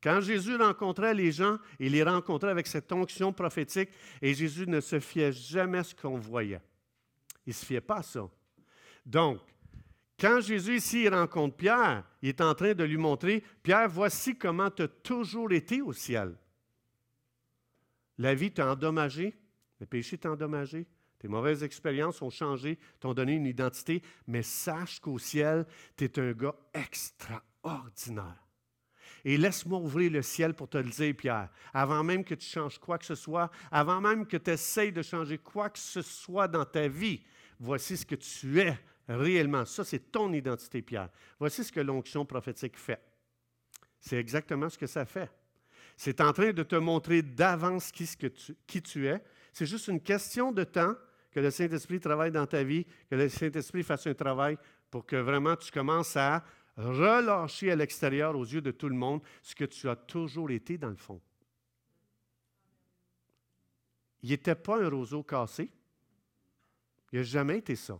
[0.01, 3.89] Quand Jésus rencontrait les gens, il les rencontrait avec cette onction prophétique
[4.21, 6.61] et Jésus ne se fiait jamais à ce qu'on voyait.
[7.45, 8.27] Il ne se fiait pas à ça.
[9.05, 9.39] Donc,
[10.21, 14.69] quand Jésus ici rencontre Pierre, il est en train de lui montrer, Pierre, voici comment
[14.69, 16.35] tu as toujours été au ciel.
[18.19, 19.35] La vie t'a endommagé,
[19.79, 20.85] le péché t'a endommagé,
[21.17, 25.65] tes mauvaises expériences ont changé, t'ont donné une identité, mais sache qu'au ciel,
[25.97, 28.47] tu es un gars extraordinaire.
[29.25, 32.77] Et laisse-moi ouvrir le ciel pour te le dire, Pierre, avant même que tu changes
[32.77, 36.47] quoi que ce soit, avant même que tu essayes de changer quoi que ce soit
[36.47, 37.23] dans ta vie,
[37.59, 39.65] voici ce que tu es réellement.
[39.65, 41.09] Ça, c'est ton identité, Pierre.
[41.39, 43.01] Voici ce que l'onction prophétique fait.
[43.99, 45.29] C'est exactement ce que ça fait.
[45.95, 48.07] C'est en train de te montrer d'avance qui,
[48.81, 49.23] tu, es.
[49.53, 50.95] C'est juste une question de temps
[51.31, 54.57] que le Saint-Esprit travaille dans ta vie, que le Saint-Esprit fasse un travail
[54.89, 56.43] pour que vraiment tu commences à
[56.75, 60.77] relâcher à l'extérieur, aux yeux de tout le monde, ce que tu as toujours été
[60.77, 61.21] dans le fond.
[64.23, 65.71] Il n'était pas un roseau cassé.
[67.11, 67.99] Il n'a jamais été ça.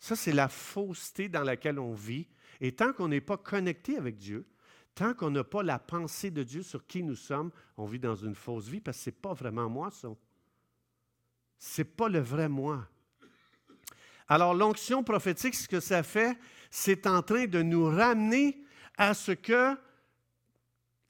[0.00, 2.26] Ça, c'est la fausseté dans laquelle on vit.
[2.60, 4.46] Et tant qu'on n'est pas connecté avec Dieu,
[4.94, 8.16] tant qu'on n'a pas la pensée de Dieu sur qui nous sommes, on vit dans
[8.16, 10.08] une fausse vie parce que ce n'est pas vraiment moi, ça.
[11.58, 12.88] Ce n'est pas le vrai moi.
[14.26, 16.38] Alors, l'onction prophétique, ce que ça fait,
[16.70, 18.64] c'est en train de nous ramener
[18.96, 19.76] à ce que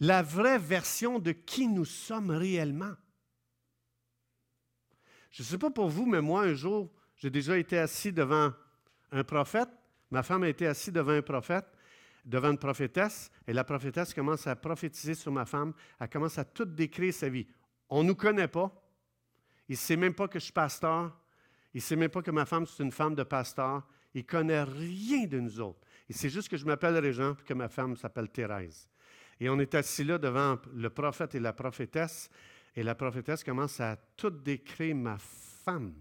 [0.01, 2.95] la vraie version de qui nous sommes réellement.
[5.31, 8.53] Je ne sais pas pour vous, mais moi, un jour, j'ai déjà été assis devant
[9.13, 9.69] un prophète.
[10.11, 11.67] Ma femme a été assise devant un prophète,
[12.25, 15.73] devant une prophétesse, et la prophétesse commence à prophétiser sur ma femme.
[15.99, 17.47] Elle commence à tout décrire sa vie.
[17.89, 18.73] On ne nous connaît pas.
[19.69, 21.17] Il ne sait même pas que je suis pasteur.
[21.73, 23.87] Il ne sait même pas que ma femme, c'est une femme de pasteur.
[24.15, 25.81] Il ne connaît rien de nous autres.
[26.09, 28.89] Il sait juste que je m'appelle Régent et que ma femme s'appelle Thérèse.
[29.39, 32.29] Et on est assis là devant le prophète et la prophétesse,
[32.75, 35.95] et la prophétesse commence à tout décrire ma femme.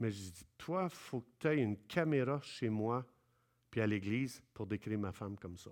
[0.00, 3.06] Mais je dis, toi, il faut que tu aies une caméra chez moi
[3.70, 5.70] puis à l'église pour décrire ma femme comme ça.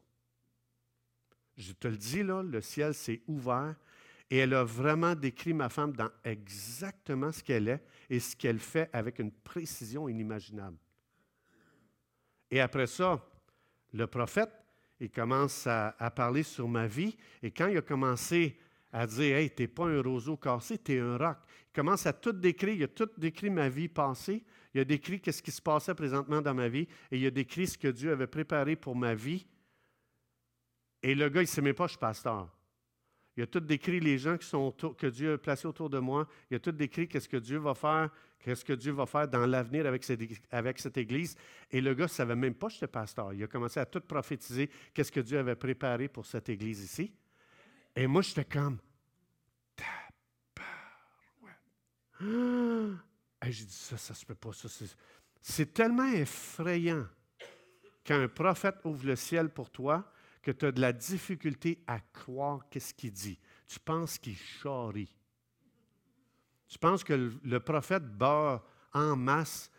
[1.57, 3.77] Je te le dis, là, le ciel s'est ouvert
[4.31, 8.59] et elle a vraiment décrit ma femme dans exactement ce qu'elle est et ce qu'elle
[8.59, 10.79] fait avec une précision inimaginable.
[12.51, 13.25] Et après ça,
[13.93, 14.53] le prophète,
[14.99, 18.59] il commence à, à parler sur ma vie et quand il a commencé
[18.93, 21.39] à dire Hey, t'es pas un roseau cassé, tu es un roc.
[21.69, 22.75] Il commence à tout décrire.
[22.75, 24.45] Il a tout décrit ma vie passée.
[24.75, 26.87] Il a décrit ce qui se passait présentement dans ma vie.
[27.11, 29.47] Et il a décrit ce que Dieu avait préparé pour ma vie.
[31.03, 32.49] Et le gars, il ne sait même pas que je suis pasteur.
[33.37, 36.29] Il a tout décrit les gens que Dieu a placés autour de moi.
[36.51, 39.47] Il a tout décrit qu'est-ce que Dieu va faire, qu'est-ce que Dieu va faire dans
[39.47, 41.35] l'avenir avec cette, avec cette Église.
[41.71, 43.33] Et le gars ne savait même pas que j'étais pasteur.
[43.33, 47.11] Il a commencé à tout prophétiser qu'est-ce que Dieu avait préparé pour cette Église ici.
[47.95, 48.79] Et moi, j'étais comme,
[52.21, 52.97] ah!
[53.51, 54.53] J'ai dit, ça, ça se peut pas.
[54.53, 54.69] Ça,
[55.41, 57.07] c'est tellement effrayant
[58.07, 60.11] quand un prophète ouvre le ciel pour toi
[60.43, 63.39] que tu as de la difficulté à croire qu'est-ce qu'il dit.
[63.67, 65.13] Tu penses qu'il charrie.
[66.69, 69.71] Tu penses que le, prophète bat en masse.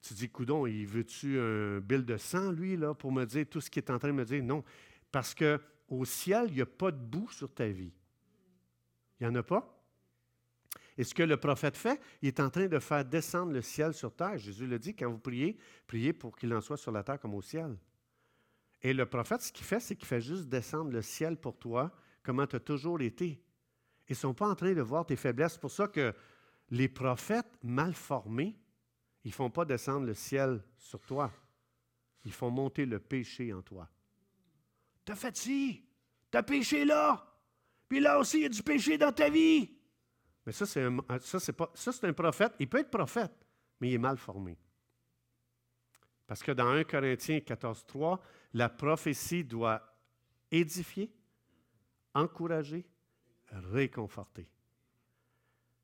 [0.00, 3.60] Tu dis, coudon, il veut-tu un bill de sang, lui, là, pour me dire tout
[3.60, 4.42] ce qu'il est en train de me dire?
[4.42, 4.64] Non.
[5.10, 7.92] Parce que au ciel, il n'y a pas de boue sur ta vie.
[9.18, 9.72] Il n'y en a pas.
[10.98, 13.92] Et ce que le prophète fait, il est en train de faire descendre le ciel
[13.92, 14.38] sur terre.
[14.38, 17.34] Jésus le dit, quand vous priez, priez pour qu'il en soit sur la terre comme
[17.34, 17.76] au ciel.
[18.82, 21.92] Et le prophète, ce qu'il fait, c'est qu'il fait juste descendre le ciel pour toi,
[22.22, 23.42] comment tu as toujours été.
[24.08, 25.54] Ils ne sont pas en train de voir tes faiblesses.
[25.54, 26.14] C'est pour ça que
[26.70, 28.58] les prophètes mal formés,
[29.24, 31.32] ils ne font pas descendre le ciel sur toi.
[32.24, 33.88] Ils font monter le péché en toi.
[35.06, 35.84] T'as fait ci,
[36.30, 37.24] t'as péché là.
[37.88, 39.70] Puis là aussi, il y a du péché dans ta vie.
[40.44, 41.38] Mais ça, c'est un, ça,
[41.92, 42.52] c'est un prophète.
[42.58, 43.32] Il peut être prophète,
[43.80, 44.58] mais il est mal formé.
[46.26, 48.20] Parce que dans 1 Corinthiens 14, 3,
[48.54, 49.80] la prophétie doit
[50.50, 51.14] édifier,
[52.12, 52.84] encourager,
[53.52, 54.48] réconforter.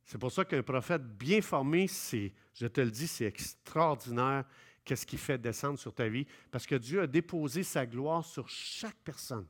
[0.04, 4.44] C'est pour ça qu'un prophète bien formé, c'est, je te le dis, c'est extraordinaire
[4.84, 8.48] qu'est-ce qu'il fait descendre sur ta vie, parce que Dieu a déposé sa gloire sur
[8.48, 9.46] chaque personne.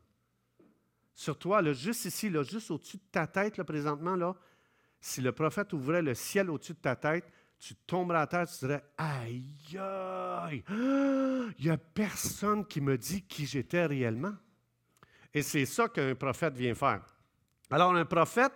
[1.14, 4.34] Sur toi, là, juste ici, là, juste au-dessus de ta tête, là, présentement, là,
[5.00, 7.24] si le prophète ouvrait le ciel au-dessus de ta tête,
[7.58, 13.22] tu tomberais à terre, tu dirais Aïe, aïe, il n'y a personne qui me dit
[13.22, 14.34] qui j'étais réellement.
[15.34, 17.04] Et c'est ça qu'un prophète vient faire.
[17.70, 18.52] Alors, un prophète,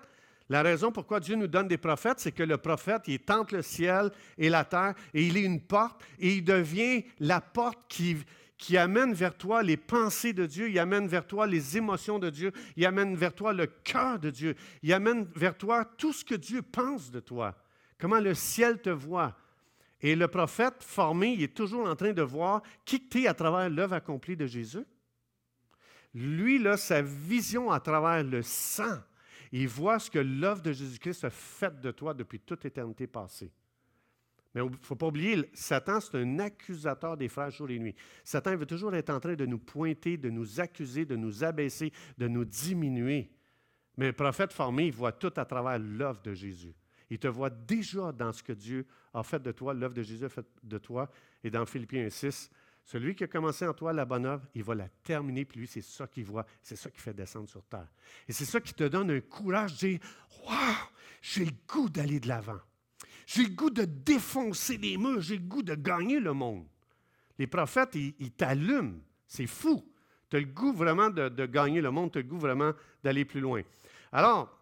[0.48, 3.62] la raison pourquoi Dieu nous donne des prophètes, c'est que le prophète, il tente le
[3.62, 8.16] ciel et la terre et il est une porte et il devient la porte qui,
[8.56, 12.30] qui amène vers toi les pensées de Dieu, il amène vers toi les émotions de
[12.30, 16.24] Dieu, il amène vers toi le cœur de Dieu, il amène vers toi tout ce
[16.24, 17.56] que Dieu pense de toi
[17.98, 19.36] comment le ciel te voit.
[20.00, 23.34] Et le prophète formé, il est toujours en train de voir qui tu es à
[23.34, 24.84] travers l'œuvre accomplie de Jésus.
[26.14, 28.98] Lui, là, sa vision à travers le sang,
[29.52, 33.52] il voit ce que l'œuvre de Jésus-Christ a fait de toi depuis toute éternité passée.
[34.54, 37.94] Mais il ne faut pas oublier, Satan, c'est un accusateur des frères jour et nuit.
[38.24, 41.92] Satan veut toujours être en train de nous pointer, de nous accuser, de nous abaisser,
[42.16, 43.30] de nous diminuer.
[43.98, 46.74] Mais le prophète formé, il voit tout à travers l'œuvre de Jésus.
[47.10, 50.24] Il te voit déjà dans ce que Dieu a fait de toi, l'œuvre de Jésus
[50.24, 51.10] a fait de toi.
[51.44, 52.50] Et dans Philippiens 6,
[52.86, 55.66] celui qui a commencé en toi la bonne œuvre, il va la terminer, puis lui,
[55.66, 57.88] c'est ça qu'il voit, c'est ça qui fait descendre sur terre.
[58.28, 59.98] Et c'est ça qui te donne un courage de dire
[60.46, 60.76] Waouh,
[61.20, 62.60] j'ai le goût d'aller de l'avant.
[63.26, 66.64] J'ai le goût de défoncer les murs, j'ai le goût de gagner le monde.
[67.40, 69.00] Les prophètes, ils, t'allument.
[69.26, 69.84] C'est fou.
[70.30, 72.70] Tu as le goût vraiment de, de gagner le monde, tu as le goût vraiment
[73.02, 73.62] d'aller plus loin.
[74.12, 74.56] Alors,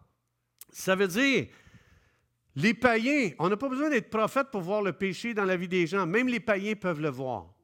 [0.71, 1.45] ça veut dire,
[2.55, 5.67] les païens, on n'a pas besoin d'être prophète pour voir le péché dans la vie
[5.67, 6.07] des gens.
[6.07, 7.54] Même les païens peuvent le voir.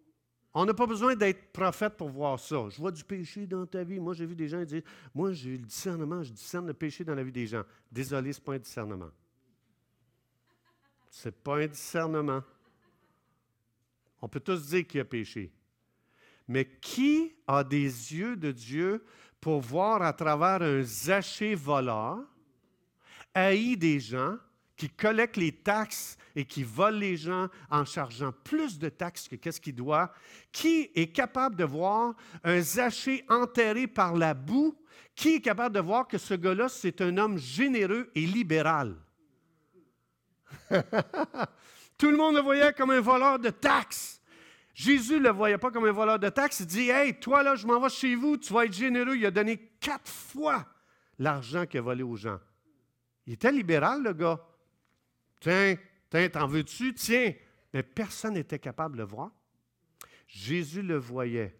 [0.53, 2.67] On n'a pas besoin d'être prophète pour voir ça.
[2.69, 3.99] Je vois du péché dans ta vie.
[3.99, 4.81] Moi, j'ai vu des gens dire
[5.13, 7.63] Moi, j'ai le discernement, je discerne le péché dans la vie des gens.
[7.89, 9.11] Désolé, ce n'est pas un discernement.
[11.09, 12.43] Ce n'est pas un discernement.
[14.21, 15.51] On peut tous dire qu'il y a péché.
[16.47, 19.05] Mais qui a des yeux de Dieu
[19.39, 22.19] pour voir à travers un zaché voleur,
[23.33, 24.37] haï des gens,
[24.81, 29.35] qui collecte les taxes et qui vole les gens en chargeant plus de taxes que
[29.35, 30.11] qu'est-ce qu'il doit,
[30.51, 34.75] qui est capable de voir un zaché enterré par la boue,
[35.13, 38.95] qui est capable de voir que ce gars-là, c'est un homme généreux et libéral.
[41.99, 44.19] Tout le monde le voyait comme un voleur de taxes.
[44.73, 46.61] Jésus ne le voyait pas comme un voleur de taxes.
[46.61, 49.15] Il dit Hey, toi là, je m'en vais chez vous, tu vas être généreux.
[49.15, 50.65] Il a donné quatre fois
[51.19, 52.39] l'argent qu'il a volé aux gens.
[53.27, 54.39] Il était libéral, le gars.
[55.41, 55.75] Tiens,
[56.09, 56.93] tiens, t'en veux-tu?
[56.93, 57.33] Tiens.
[57.73, 59.31] Mais personne n'était capable de le voir.
[60.27, 61.57] Jésus le voyait.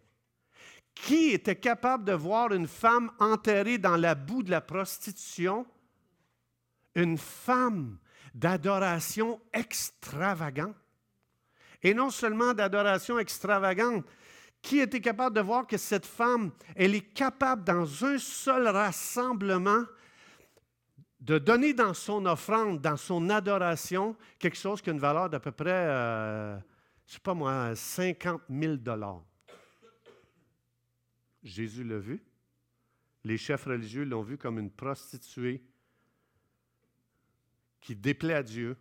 [0.94, 5.66] Qui était capable de voir une femme enterrée dans la boue de la prostitution?
[6.94, 7.98] Une femme
[8.34, 10.76] d'adoration extravagante.
[11.82, 14.04] Et non seulement d'adoration extravagante,
[14.60, 19.84] qui était capable de voir que cette femme, elle est capable dans un seul rassemblement
[21.22, 25.38] de donner dans son offrande, dans son adoration, quelque chose qui a une valeur d'à
[25.38, 26.58] peu près, euh,
[27.06, 29.22] je ne sais pas moi, 50 000 dollars.
[31.44, 32.24] Jésus l'a vu.
[33.22, 35.64] Les chefs religieux l'ont vu comme une prostituée
[37.80, 38.76] qui déplaît à Dieu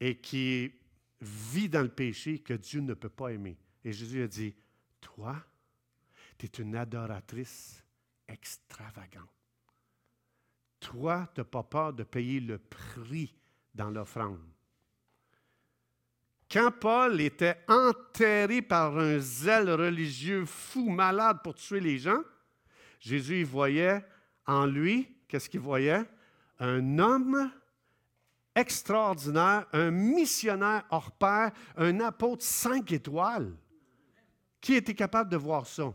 [0.00, 0.70] et qui
[1.22, 3.56] vit dans le péché que Dieu ne peut pas aimer.
[3.84, 4.54] Et Jésus a dit,
[5.00, 5.42] toi,
[6.36, 7.82] tu es une adoratrice
[8.28, 9.41] extravagante.
[10.82, 13.34] Toi, tu n'as pas peur de payer le prix
[13.72, 14.40] dans l'offrande.
[16.50, 22.20] Quand Paul était enterré par un zèle religieux fou, malade pour tuer les gens,
[23.00, 24.04] Jésus voyait
[24.46, 26.04] en lui, qu'est-ce qu'il voyait?
[26.58, 27.50] Un homme
[28.54, 33.56] extraordinaire, un missionnaire hors pair, un apôtre cinq étoiles.
[34.60, 35.94] Qui était capable de voir ça?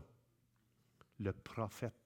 [1.20, 1.97] Le prophète.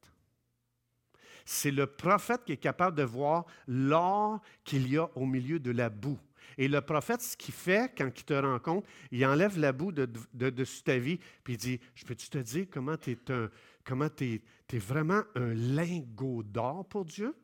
[1.45, 5.71] C'est le prophète qui est capable de voir l'or qu'il y a au milieu de
[5.71, 6.19] la boue.
[6.59, 10.07] Et le prophète, ce qu'il fait quand il te rencontre, il enlève la boue de,
[10.51, 13.19] dessus ta vie, puis il dit, je peux-tu te dire comment tu es,
[13.85, 14.41] comment es,
[14.79, 17.35] vraiment un lingot d'or pour Dieu?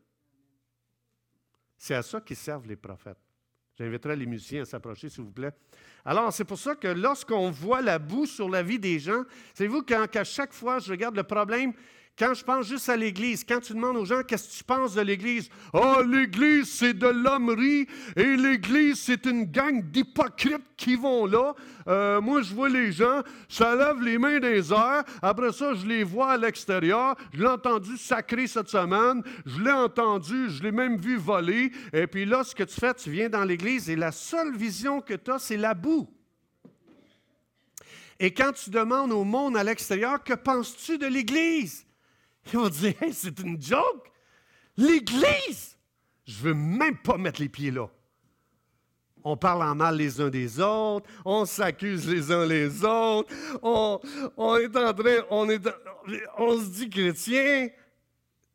[1.77, 3.19] C'est à ça qu'ils servent les prophètes.
[3.79, 5.53] J'inviterai les musiciens à s'approcher, s'il vous plaît.
[6.05, 9.23] Alors, c'est pour ça que lorsqu'on voit la boue sur la vie des gens,
[9.55, 11.73] savez-vous qu'à chaque fois je regarde le problème
[12.19, 14.95] Quand je pense juste à l'Église, quand tu demandes aux gens qu'est-ce que tu penses
[14.95, 21.27] de l'Église, oh, l'Église, c'est de l'hommerie et l'Église, c'est une gang d'hypocrites qui vont
[21.27, 21.55] là.
[21.87, 25.05] Euh, moi, je vois les gens, ça lève les mains des airs.
[25.23, 27.15] Après ça, je les vois à l'extérieur.
[27.33, 29.23] Je l'ai entendu sacrer cette semaine.
[29.47, 31.71] Je l'ai entendu, je l'ai même vu voler.
[31.93, 35.01] Et puis là, ce que tu fais, tu viens dans l'Église et la seule vision
[35.01, 36.09] que tu as, c'est la boue.
[38.19, 41.88] Et quand tu demandes au monde à l'extérieur, que penses-tu de l'Église?
[42.53, 44.11] Ils vont dire, c'est une joke.
[44.77, 45.77] L'Église,
[46.27, 47.89] je ne veux même pas mettre les pieds là.
[49.25, 53.29] On parle en mal les uns des autres, on s'accuse les uns les autres,
[53.63, 54.01] on,
[54.57, 55.49] est en train, on,
[56.39, 57.69] on se dit chrétien.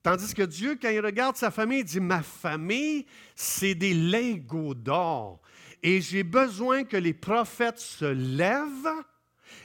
[0.02, 4.74] Tandis que Dieu, quand il regarde sa famille, il dit Ma famille, c'est des lingots
[4.74, 5.42] d'or.
[5.82, 9.04] Et j'ai besoin que les prophètes se lèvent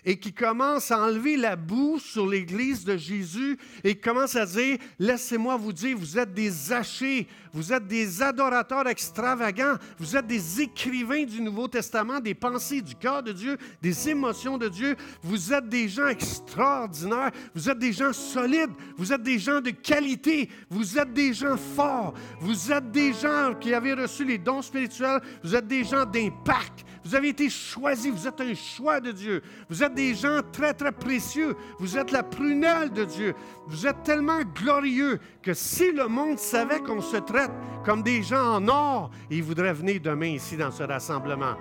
[0.04, 4.78] et qui commence à enlever la boue sur l'Église de Jésus et commence à dire,
[4.98, 10.62] laissez-moi vous dire, vous êtes des hachés, vous êtes des adorateurs extravagants, vous êtes des
[10.62, 15.52] écrivains du Nouveau Testament, des pensées du cœur de Dieu, des émotions de Dieu, vous
[15.52, 20.48] êtes des gens extraordinaires, vous êtes des gens solides, vous êtes des gens de qualité,
[20.70, 25.20] vous êtes des gens forts, vous êtes des gens qui avaient reçu les dons spirituels,
[25.42, 29.42] vous êtes des gens d'impact, vous avez été choisis, vous êtes un choix de Dieu.
[29.70, 31.56] Vous êtes des gens très, très précieux.
[31.78, 33.34] Vous êtes la prunelle de Dieu.
[33.66, 37.50] Vous êtes tellement glorieux que si le monde savait qu'on se traite
[37.82, 41.56] comme des gens en or, il voudrait venir demain ici dans ce rassemblement.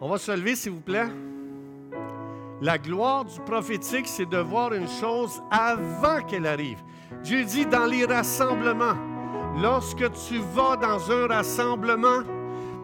[0.00, 1.06] On va se lever, s'il vous plaît.
[2.62, 6.82] La gloire du prophétique, c'est de voir une chose avant qu'elle arrive.
[7.22, 8.96] Dieu dit dans les rassemblements,
[9.60, 12.22] lorsque tu vas dans un rassemblement,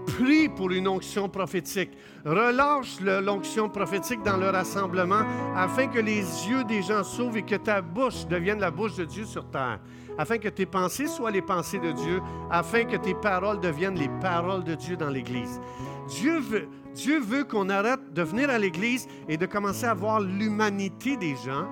[0.06, 1.92] prie pour une onction prophétique.
[2.24, 5.22] Relâche l'onction prophétique dans le rassemblement
[5.56, 9.04] afin que les yeux des gens s'ouvrent et que ta bouche devienne la bouche de
[9.04, 9.80] Dieu sur terre.
[10.18, 14.10] Afin que tes pensées soient les pensées de Dieu, afin que tes paroles deviennent les
[14.20, 15.60] paroles de Dieu dans l'Église.
[16.08, 20.20] Dieu veut, Dieu veut qu'on arrête de venir à l'Église et de commencer à voir
[20.20, 21.66] l'humanité des gens,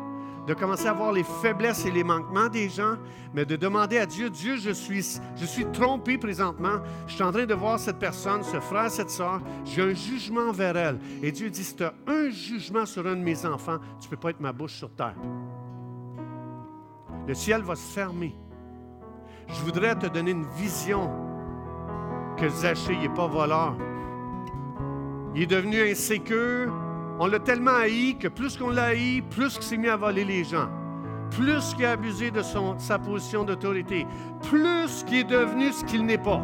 [0.46, 2.96] de commencer à voir les faiblesses et les manquements des gens,
[3.34, 7.30] mais de demander à Dieu, Dieu, je suis, je suis trompé présentement, je suis en
[7.30, 10.98] train de voir cette personne, ce frère, cette soeur, j'ai un jugement vers elle.
[11.22, 14.10] Et Dieu dit, si tu as un jugement sur un de mes enfants, tu ne
[14.10, 15.16] peux pas être ma bouche sur terre.
[17.26, 18.34] Le ciel va se fermer.
[19.48, 21.10] Je voudrais te donner une vision
[22.36, 23.76] que Zachée n'est pas voleur,
[25.34, 26.72] il est devenu insécure.
[27.18, 30.24] On l'a tellement haï que plus qu'on l'a haï, plus qu'il s'est mis à voler
[30.24, 30.68] les gens.
[31.30, 32.42] Plus qu'il a abusé de
[32.78, 34.06] sa position d'autorité.
[34.48, 36.42] Plus qu'il est devenu ce qu'il n'est pas.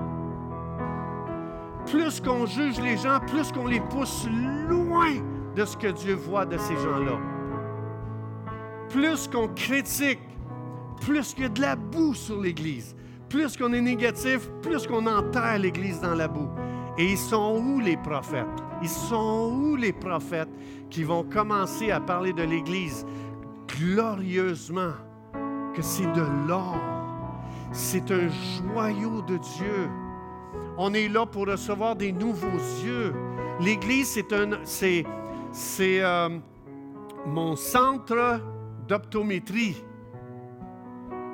[1.87, 4.29] Plus qu'on juge les gens, plus qu'on les pousse
[4.68, 5.14] loin
[5.55, 7.18] de ce que Dieu voit de ces gens-là.
[8.90, 10.20] Plus qu'on critique,
[11.01, 12.94] plus qu'il y a de la boue sur l'Église.
[13.29, 16.49] Plus qu'on est négatif, plus qu'on enterre l'Église dans la boue.
[16.99, 18.46] Et ils sont où les prophètes?
[18.82, 20.50] Ils sont où les prophètes
[20.90, 23.06] qui vont commencer à parler de l'Église
[23.68, 24.92] glorieusement,
[25.74, 26.76] que c'est de l'or,
[27.72, 29.88] c'est un joyau de Dieu.
[30.78, 33.14] On est là pour recevoir des nouveaux yeux.
[33.60, 35.04] L'Église, c'est un, c'est,
[35.52, 36.28] c'est euh,
[37.26, 38.40] mon centre
[38.86, 39.82] d'optométrie.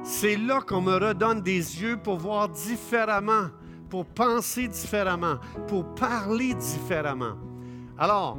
[0.04, 3.48] C'est là qu'on me redonne des yeux pour voir différemment
[3.92, 5.34] pour penser différemment,
[5.68, 7.34] pour parler différemment.
[7.98, 8.38] Alors,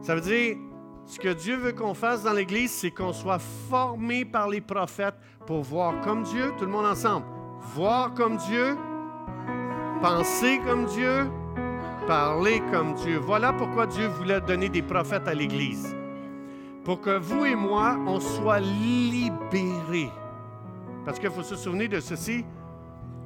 [0.00, 0.56] ça veut dire,
[1.04, 5.16] ce que Dieu veut qu'on fasse dans l'Église, c'est qu'on soit formé par les prophètes
[5.46, 7.26] pour voir comme Dieu, tout le monde ensemble,
[7.74, 8.74] voir comme Dieu,
[10.00, 11.30] penser comme Dieu,
[12.06, 13.18] parler comme Dieu.
[13.18, 15.94] Voilà pourquoi Dieu voulait donner des prophètes à l'Église.
[16.84, 20.10] Pour que vous et moi, on soit libérés.
[21.04, 22.46] Parce qu'il faut se souvenir de ceci.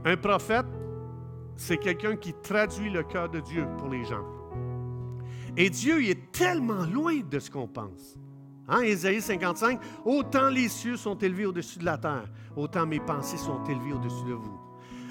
[0.04, 0.66] Un prophète,
[1.56, 4.24] c'est quelqu'un qui traduit le cœur de Dieu pour les gens.
[5.56, 8.18] Et Dieu il est tellement loin de ce qu'on pense.
[8.66, 13.36] Hein, Ésaïe 55, autant les cieux sont élevés au-dessus de la terre, autant mes pensées
[13.36, 14.58] sont élevées au-dessus de vous.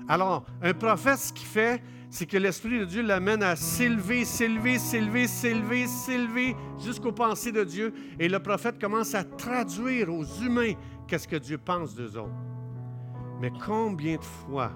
[0.07, 4.77] Alors, un prophète, ce qu'il fait, c'est que l'Esprit de Dieu l'amène à s'élever, s'élever,
[4.77, 7.93] s'élever, s'élever, s'élever jusqu'aux pensées de Dieu.
[8.19, 10.73] Et le prophète commence à traduire aux humains
[11.07, 12.29] qu'est-ce que Dieu pense d'eux autres.
[13.41, 14.71] Mais combien de fois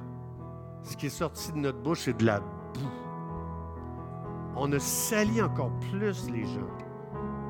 [0.88, 2.92] ce qui est sorti de notre bouche, c'est de la boue.
[4.56, 6.70] On a sali encore plus les gens.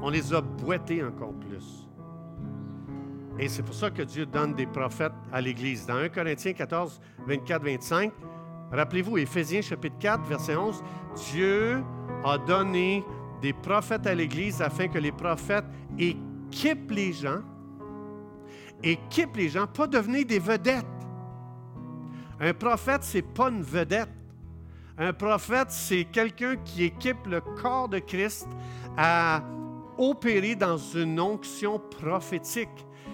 [0.01, 1.87] On les a boités encore plus.
[3.39, 5.85] Et c'est pour ça que Dieu donne des prophètes à l'Église.
[5.85, 8.11] Dans 1 Corinthiens 14, 24, 25,
[8.71, 10.83] Rappelez-vous, Éphésiens chapitre 4, verset 11,
[11.31, 11.83] Dieu
[12.25, 13.03] a donné
[13.41, 15.65] des prophètes à l'Église afin que les prophètes
[15.97, 17.41] équipent les gens,
[18.83, 20.85] équipent les gens, pas devenir des vedettes.
[22.39, 24.09] Un prophète, ce n'est pas une vedette.
[24.97, 28.47] Un prophète, c'est quelqu'un qui équipe le corps de Christ
[28.95, 29.43] à
[29.97, 32.69] opérer dans une onction prophétique.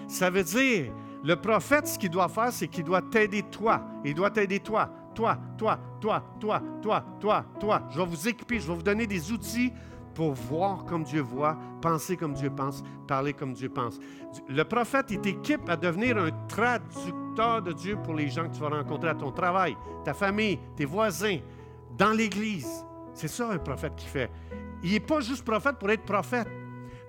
[0.06, 0.92] Ça veut dire,
[1.24, 3.82] le prophète, ce qu'il doit faire, c'est qu'il doit t'aider toi.
[4.04, 7.82] Il doit t'aider toi, toi, toi, toi, toi, toi, toi, toi.
[7.90, 9.72] Je vais vous équiper, je vais vous donner des outils
[10.14, 13.98] pour voir comme Dieu voit, penser comme Dieu pense, parler comme Dieu pense.
[14.48, 18.60] Le prophète, il t'équipe à devenir un traducteur de Dieu pour les gens que tu
[18.60, 21.38] vas rencontrer à ton travail, ta famille, tes voisins,
[21.96, 22.84] dans l'Église.
[23.12, 24.30] C'est ça un prophète qui fait.
[24.82, 26.48] Il n'est pas juste prophète pour être prophète.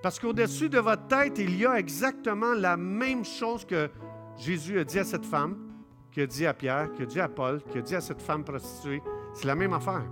[0.02, 3.90] Parce qu'au-dessus de votre tête, il y a exactement la même chose que
[4.36, 5.56] Jésus a dit à cette femme,
[6.16, 9.02] a dit à Pierre, a dit à Paul, a dit à cette femme prostituée.
[9.34, 10.04] C'est la même affaire.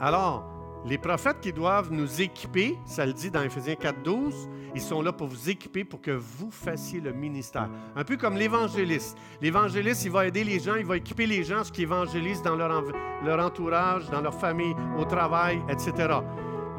[0.00, 0.51] Alors,
[0.84, 5.00] les prophètes qui doivent nous équiper, ça le dit dans Ephésiens 4, 12, ils sont
[5.02, 7.68] là pour vous équiper pour que vous fassiez le ministère.
[7.94, 9.16] Un peu comme l'évangéliste.
[9.40, 12.56] L'évangéliste, il va aider les gens, il va équiper les gens, ce qui évangélisent dans
[12.56, 12.82] leur,
[13.24, 15.92] leur entourage, dans leur famille, au travail, etc.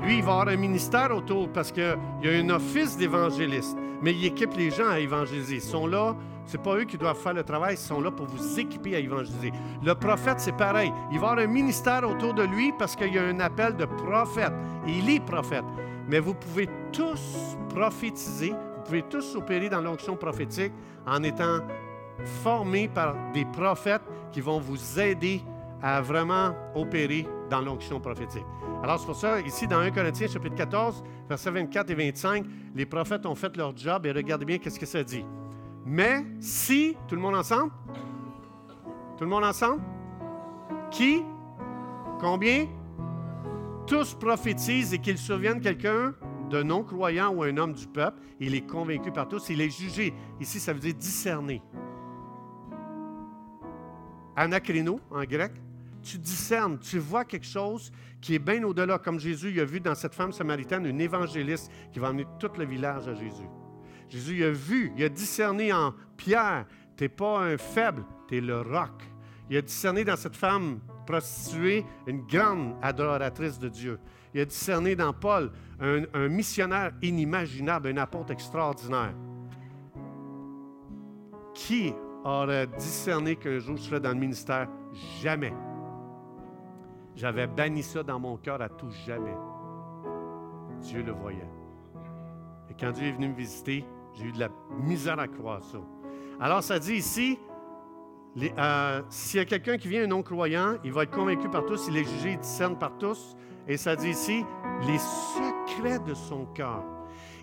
[0.01, 4.11] Lui, il va avoir un ministère autour parce qu'il y a un office d'évangéliste, mais
[4.11, 5.55] il équipe les gens à évangéliser.
[5.55, 8.11] Ils sont là ce n'est pas eux qui doivent faire le travail, ils sont là
[8.11, 9.51] pour vous équiper à évangéliser.
[9.83, 10.91] Le prophète, c'est pareil.
[11.11, 13.85] Il va avoir un ministère autour de lui parce qu'il y a un appel de
[13.85, 14.53] prophète.
[14.87, 15.63] Il est prophète.
[16.07, 20.73] Mais vous pouvez tous prophétiser, vous pouvez tous opérer dans l'onction prophétique
[21.07, 21.59] en étant
[22.43, 25.41] formés par des prophètes qui vont vous aider
[25.81, 28.45] à vraiment opérer dans l'onction prophétique.
[28.81, 32.85] Alors, c'est pour ça, ici, dans 1 Corinthiens, chapitre 14, versets 24 et 25, les
[32.85, 35.25] prophètes ont fait leur job et regardez bien qu'est-ce que ça dit.
[35.85, 37.71] Mais si, tout le monde ensemble?
[39.17, 39.81] Tout le monde ensemble?
[40.91, 41.23] Qui?
[42.19, 42.67] Combien?
[43.85, 46.13] Tous prophétisent et qu'ils surviennent quelqu'un
[46.49, 48.21] de non-croyant ou un homme du peuple.
[48.39, 49.49] Il est convaincu par tous.
[49.49, 50.13] Il est jugé.
[50.39, 51.61] Ici, ça veut dire discerner.
[54.35, 55.51] Anacrino, en grec.
[56.01, 59.79] Tu discernes, tu vois quelque chose qui est bien au-delà, comme Jésus il a vu
[59.79, 63.47] dans cette femme samaritaine, une évangéliste qui va amener tout le village à Jésus.
[64.13, 68.41] Jésus a vu, il a discerné en Pierre, tu n'es pas un faible, tu es
[68.41, 68.91] le roc.
[69.49, 73.99] Il a discerné dans cette femme prostituée une grande adoratrice de Dieu.
[74.35, 79.15] Il a discerné dans Paul un, un missionnaire inimaginable, un apôtre extraordinaire.
[81.55, 81.91] Qui
[82.23, 84.67] aurait discerné qu'un jour je serais dans le ministère?
[85.23, 85.55] Jamais.
[87.15, 89.35] J'avais banni ça dans mon cœur à tout jamais.
[90.81, 91.49] Dieu le voyait.
[92.69, 93.83] Et quand Dieu est venu me visiter,
[94.13, 94.49] j'ai eu de la
[94.79, 95.79] misère à croire ça.
[96.39, 97.39] Alors, ça dit ici,
[98.37, 101.87] euh, s'il y a quelqu'un qui vient un non-croyant, il va être convaincu par tous,
[101.87, 103.35] il est jugé, il discerne par tous.
[103.67, 104.43] Et ça dit ici,
[104.87, 106.83] les secrets de son cœur.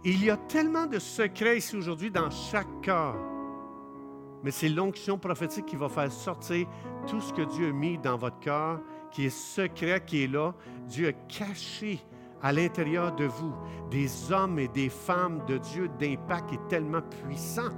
[0.05, 3.17] Il y a tellement de secrets ici aujourd'hui dans chaque cœur.
[4.43, 6.67] Mais c'est l'onction prophétique qui va faire sortir
[7.07, 10.55] tout ce que Dieu a mis dans votre cœur, qui est secret, qui est là.
[10.87, 12.01] Dieu a caché
[12.43, 13.53] à l'intérieur de vous
[13.91, 17.71] des hommes et des femmes de Dieu d'impact est tellement puissant.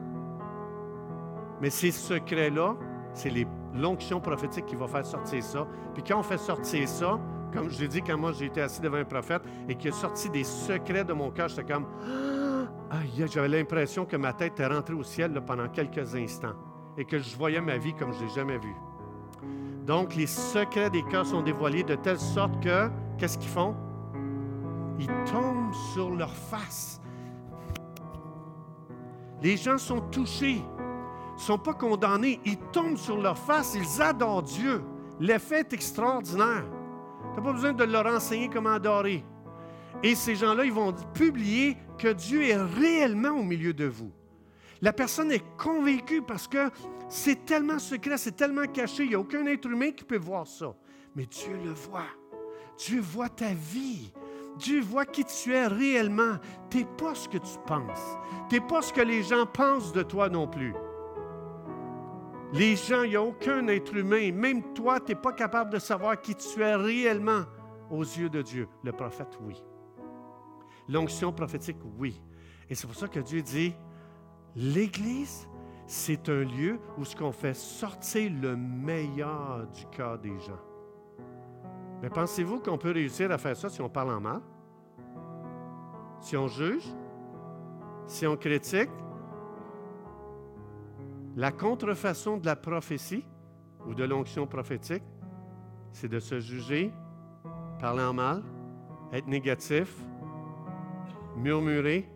[1.61, 2.77] Mais ces secrets-là,
[3.15, 3.33] c'est
[3.75, 5.67] l'onction prophétique qui va faire sortir ça.
[5.95, 7.19] Puis quand on fait sortir ça,
[7.53, 10.31] comme je l'ai dit quand moi été assis devant un prophète et qui a sorti
[10.31, 11.87] des secrets de mon cœur, j'étais comme
[12.91, 12.97] ah,
[13.27, 16.55] j'avais l'impression que ma tête était rentrée au ciel pendant quelques instants
[16.97, 18.77] et que je voyais ma vie comme je l'ai jamais vue.
[19.87, 22.89] Donc les secrets des cœurs sont dévoilés de telle sorte que
[23.19, 23.75] qu'est-ce qu'ils font?
[24.99, 27.01] Ils tombent sur leur face.
[29.43, 30.63] Les gens sont touchés,
[31.35, 34.83] ne sont pas condamnés, ils tombent sur leur face, ils adorent Dieu.
[35.19, 36.65] L'effet est extraordinaire.
[37.35, 39.25] Tu n'as pas besoin de leur enseigner comment adorer.
[40.03, 44.13] Et ces gens-là, ils vont publier que Dieu est réellement au milieu de vous.
[44.81, 46.71] La personne est convaincue parce que
[47.09, 50.47] c'est tellement secret, c'est tellement caché, il n'y a aucun être humain qui peut voir
[50.47, 50.75] ça.
[51.15, 52.09] Mais Dieu le voit.
[52.79, 54.13] Dieu voit ta vie.
[54.57, 56.37] Dieu voit qui tu es réellement.
[56.71, 58.17] Tu n'es pas ce que tu penses.
[58.49, 60.75] Tu n'es pas ce que les gens pensent de toi non plus.
[62.53, 65.79] Les gens, il n'y a aucun être humain, même toi, tu n'es pas capable de
[65.79, 67.45] savoir qui tu es réellement
[67.91, 68.69] aux yeux de Dieu.
[68.85, 69.63] Le prophète, oui.
[70.89, 72.21] L'onction prophétique, oui.
[72.69, 73.75] Et c'est pour ça que Dieu dit,
[74.55, 75.49] l'Église,
[75.87, 80.61] c'est un lieu où ce qu'on fait sortir le meilleur du cœur des gens.
[82.03, 84.41] Mais pensez-vous qu'on peut réussir à faire ça si on parle en mal?
[86.21, 86.85] Si on juge?
[88.07, 88.91] Si on critique?
[91.37, 93.25] La contrefaçon de la prophétie,
[93.87, 95.03] ou de l'onction prophétique,
[95.93, 96.93] c'est de se juger,
[97.81, 98.43] parler en mal,
[99.13, 99.97] être négatif,
[101.37, 102.09] murmurer.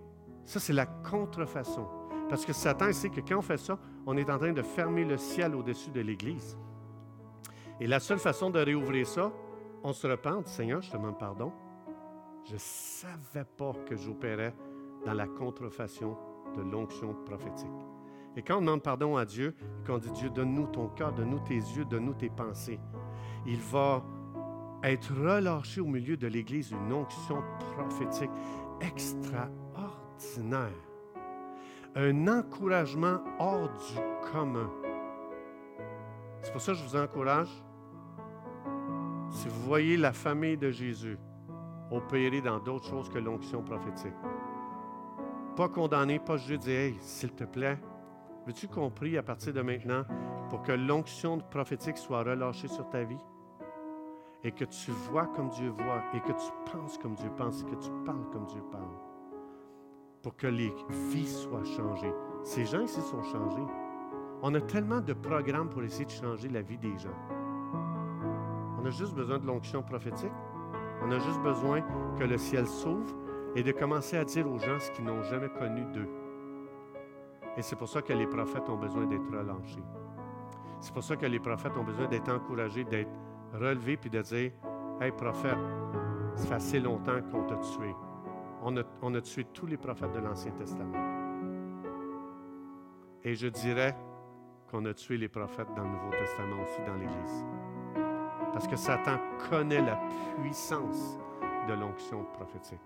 [0.45, 1.87] Ça, c'est la contrefaçon.
[2.29, 5.05] Parce que Satan sait que quand on fait ça, on est en train de fermer
[5.05, 6.57] le ciel au-dessus de l'Église.
[7.81, 9.31] Et la seule façon de réouvrir ça,
[9.83, 11.53] on se repent, Seigneur, je te demande pardon.
[12.45, 14.55] Je ne savais pas que j'opérais
[15.05, 16.17] dans la contrefaçon
[16.57, 17.69] de l'onction prophétique.
[18.37, 19.55] Et quand on demande pardon à Dieu,
[19.87, 22.79] quand on dit Dieu, donne-nous ton cœur, donne-nous tes yeux, donne-nous tes pensées,
[23.47, 24.03] il va
[24.83, 27.43] être relâché au milieu de l'Église une onction
[27.75, 28.31] prophétique
[28.81, 30.71] extraordinaire.
[31.95, 34.71] Un encouragement hors du commun.
[36.43, 37.49] C'est pour ça que je vous encourage.
[39.37, 41.19] Si vous voyez la famille de Jésus
[41.91, 44.15] opérer dans d'autres choses que l'onction prophétique,
[45.55, 47.79] pas condamner, pas juste dire, hey, s'il te plaît,
[48.47, 50.05] veux-tu compris à partir de maintenant
[50.49, 53.21] pour que l'onction prophétique soit relâchée sur ta vie?
[54.43, 57.67] Et que tu vois comme Dieu voit, et que tu penses comme Dieu pense, et
[57.67, 58.97] que tu parles comme Dieu parle.
[60.23, 60.73] Pour que les
[61.11, 62.15] vies soient changées.
[62.43, 63.67] Ces gens ici sont changés.
[64.41, 67.46] On a tellement de programmes pour essayer de changer la vie des gens.
[68.87, 70.31] A juste besoin de l'onction prophétique.
[71.03, 71.83] On a juste besoin
[72.17, 73.17] que le ciel s'ouvre
[73.57, 76.09] et de commencer à dire aux gens ce qu'ils n'ont jamais connu d'eux.
[77.57, 79.83] Et c'est pour ça que les prophètes ont besoin d'être relâchés.
[80.81, 83.11] C'est pour ça que les prophètes ont besoin d'être encouragés, d'être
[83.55, 84.53] relevés, puis de dire,
[85.01, 85.59] Hey prophète,
[86.37, 87.93] ça fait assez longtemps qu'on t'a tué.
[88.63, 90.97] On a, on a tué tous les prophètes de l'Ancien Testament.
[93.25, 93.97] Et je dirais
[94.71, 97.45] qu'on a tué les prophètes dans le Nouveau Testament aussi, dans l'Église.
[98.57, 99.19] Parce que Satan
[99.51, 100.01] connaît la
[100.41, 101.19] puissance
[101.69, 102.81] de l'onction prophétique.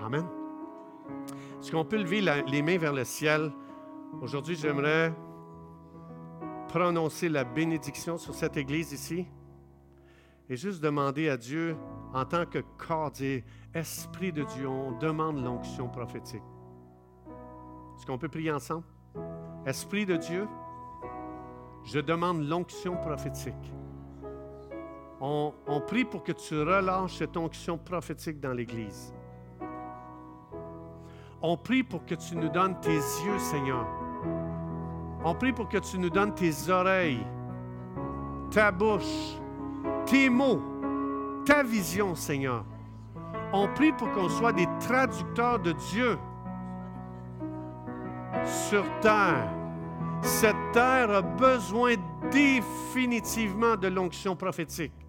[0.00, 0.26] Amen.
[1.60, 3.52] Est-ce qu'on peut lever les mains vers le ciel?
[4.20, 5.14] Aujourd'hui, j'aimerais
[6.66, 9.28] prononcer la bénédiction sur cette église ici
[10.50, 11.76] et juste demander à Dieu,
[12.12, 13.12] en tant que corps,
[13.72, 16.42] Esprit de Dieu, on demande l'onction prophétique.
[17.96, 18.82] Est-ce qu'on peut prier ensemble?
[19.64, 20.48] Esprit de Dieu,
[21.84, 23.72] je demande l'onction prophétique.
[25.26, 29.14] On, prie pour que tu relâches cette onction prophétique dans l'Église.
[31.40, 33.86] On prie pour que tu nous donnes tes yeux, Seigneur.
[35.24, 37.26] On prie pour que tu nous donnes tes oreilles,
[38.50, 39.38] ta bouche,
[40.04, 40.60] tes mots,
[41.46, 42.66] ta vision, Seigneur.
[43.54, 46.18] On prie pour qu'on soit des traducteurs de Dieu
[48.44, 49.50] sur terre.
[50.20, 51.94] Cette terre a besoin
[52.30, 55.03] définitivement de l'onction prophétique.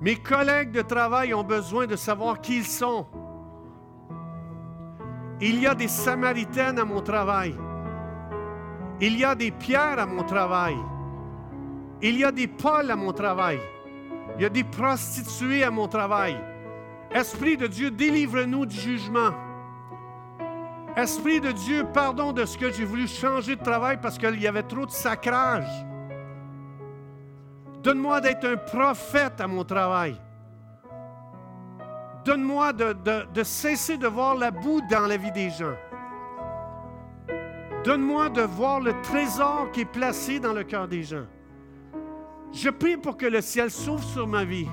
[0.00, 3.06] Mes collègues de travail ont besoin de savoir qui ils sont.
[5.40, 7.54] Il y a des Samaritaines à mon travail.
[9.00, 10.76] Il y a des Pierres à mon travail.
[12.02, 13.60] Il y a des Paul à mon travail.
[14.36, 16.38] Il y a des prostituées à mon travail.
[17.10, 19.30] Esprit de Dieu, délivre-nous du jugement.
[20.94, 24.46] Esprit de Dieu, pardon de ce que j'ai voulu changer de travail parce qu'il y
[24.46, 25.68] avait trop de sacrage.
[27.86, 30.16] Donne-moi d'être un prophète à mon travail.
[32.24, 35.76] Donne-moi de, cesser de voir la boue dans la vie des gens.
[37.84, 41.26] Donne-moi de voir le trésor qui est placé dans le cœur des gens.
[42.52, 44.68] Je prie pour que le ciel s'ouvre sur ma vie.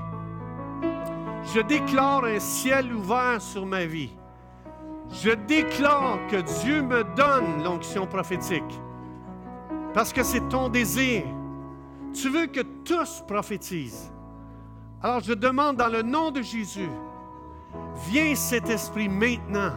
[1.54, 4.10] Je déclare un ciel ouvert sur ma vie.
[5.12, 8.82] Je déclare que Dieu me donne l'onction prophétique.
[9.94, 11.24] Parce que c'est ton désir.
[12.14, 14.12] Tu veux que tous prophétisent.
[15.02, 16.90] Alors je demande dans le nom de Jésus
[18.10, 19.72] Viens cet esprit maintenant.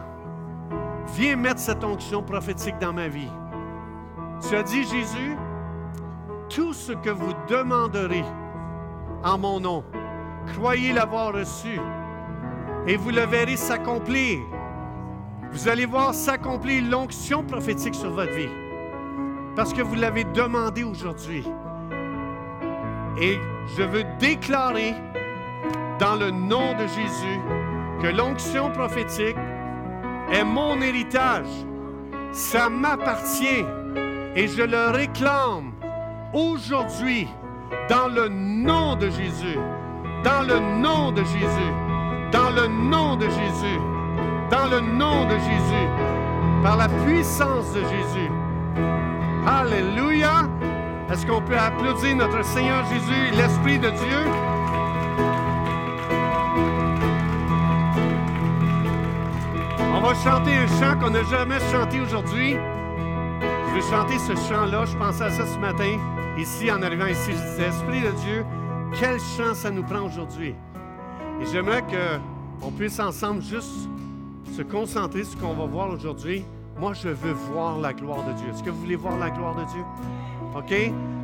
[1.15, 3.31] Viens mettre cette onction prophétique dans ma vie.
[4.47, 5.37] Tu as dit, Jésus,
[6.49, 8.23] tout ce que vous demanderez
[9.23, 9.83] en mon nom,
[10.53, 11.79] croyez l'avoir reçu
[12.85, 14.39] et vous le verrez s'accomplir.
[15.51, 18.49] Vous allez voir s'accomplir l'onction prophétique sur votre vie
[19.55, 21.43] parce que vous l'avez demandé aujourd'hui.
[23.19, 23.39] Et
[23.75, 24.93] je veux déclarer
[25.99, 27.39] dans le nom de Jésus
[28.01, 29.37] que l'onction prophétique
[30.31, 31.47] est mon héritage.
[32.31, 33.65] Ça m'appartient
[34.35, 35.71] et je le réclame
[36.33, 37.27] aujourd'hui
[37.89, 39.57] dans le nom de Jésus.
[40.23, 41.71] Dans le nom de Jésus.
[42.31, 43.79] Dans le nom de Jésus.
[44.51, 45.87] Dans le nom de Jésus.
[46.61, 48.31] Par la puissance de Jésus.
[49.47, 50.47] Alléluia.
[51.09, 54.19] Est-ce qu'on peut applaudir notre Seigneur Jésus, l'Esprit de Dieu?
[59.93, 62.57] On va chanter un chant qu'on n'a jamais chanté aujourd'hui.
[63.39, 64.83] Je vais chanter ce chant-là.
[64.83, 65.97] Je pensais à ça ce matin.
[66.37, 68.45] Ici, en arrivant ici, je disais, Esprit de Dieu,
[68.99, 70.55] quel chant ça nous prend aujourd'hui?
[71.41, 73.89] Et j'aimerais qu'on puisse ensemble juste
[74.55, 76.43] se concentrer sur ce qu'on va voir aujourd'hui.
[76.77, 78.49] Moi, je veux voir la gloire de Dieu.
[78.49, 79.83] Est-ce que vous voulez voir la gloire de Dieu?
[80.57, 80.73] OK?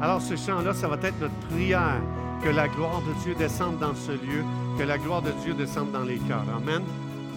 [0.01, 2.01] Alors, ce chant-là, ça va être notre prière.
[2.43, 4.43] Que la gloire de Dieu descende dans ce lieu.
[4.77, 6.45] Que la gloire de Dieu descende dans les cœurs.
[6.55, 6.83] Amen.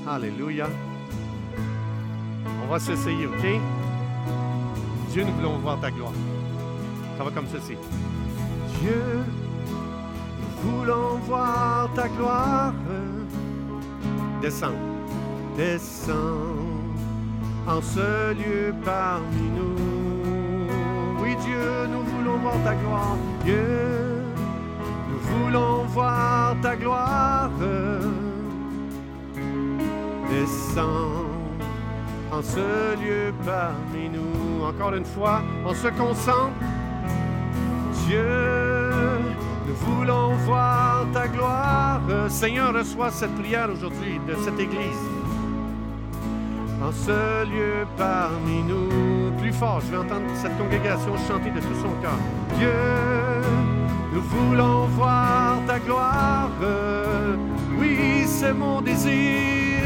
[0.06, 0.66] Alléluia.
[2.64, 3.46] On va s'essayer, OK?
[5.12, 6.12] Dieu, nous voulons voir ta gloire.
[7.16, 7.76] Ça va comme ceci.
[8.80, 9.02] Dieu,
[9.70, 12.74] nous voulons voir ta gloire.
[14.42, 14.74] Descends.
[15.56, 16.66] Descends
[17.66, 19.76] en ce lieu parmi nous.
[21.20, 21.85] Oui, Dieu,
[22.64, 23.16] ta gloire.
[23.44, 24.22] Dieu,
[25.10, 27.50] nous voulons voir ta gloire.
[30.30, 31.26] Descends
[32.32, 34.64] en ce lieu parmi nous.
[34.64, 36.52] Encore une fois, on se concentre.
[38.06, 39.18] Dieu,
[39.66, 42.00] nous voulons voir ta gloire.
[42.28, 45.04] Seigneur, reçois cette prière aujourd'hui de cette Église.
[46.82, 48.85] En ce lieu parmi nous.
[49.58, 52.18] Fort, je vais entendre cette congrégation chanter de tout son cœur.
[52.58, 52.70] Dieu,
[54.12, 56.50] nous voulons voir ta gloire.
[57.78, 59.80] Oui, c'est mon désir.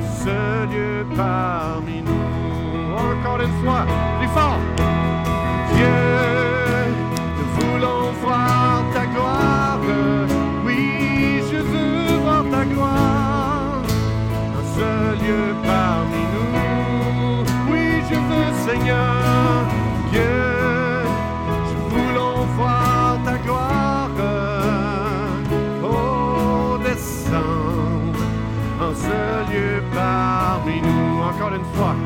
[0.00, 2.94] Ce lieu parmi nous.
[2.96, 3.84] Encore une fois,
[4.18, 4.60] plus fort.
[5.74, 5.86] Dieu,
[7.36, 9.80] nous voulons voir ta gloire.
[10.64, 13.82] Oui, je veux voir ta gloire.
[14.54, 16.05] Dans ce lieu parmi
[31.58, 31.76] nous.
[31.76, 32.05] Encore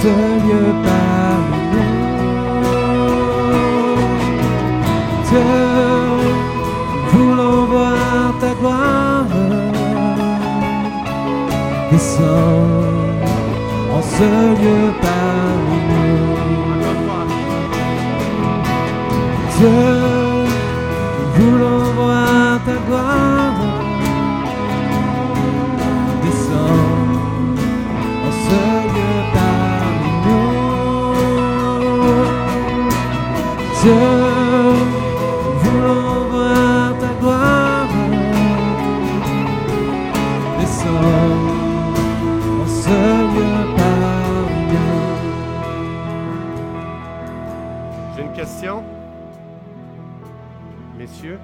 [0.00, 0.08] ce
[0.44, 1.88] lieu parmi.
[5.28, 5.50] Dieu,
[7.12, 9.26] voulons voir ta gloire.
[11.90, 12.78] Descends
[13.96, 14.28] en ce
[14.60, 15.78] lieu parmi
[19.60, 19.97] nous.
[48.48, 48.82] Question.
[50.96, 51.38] Messieurs,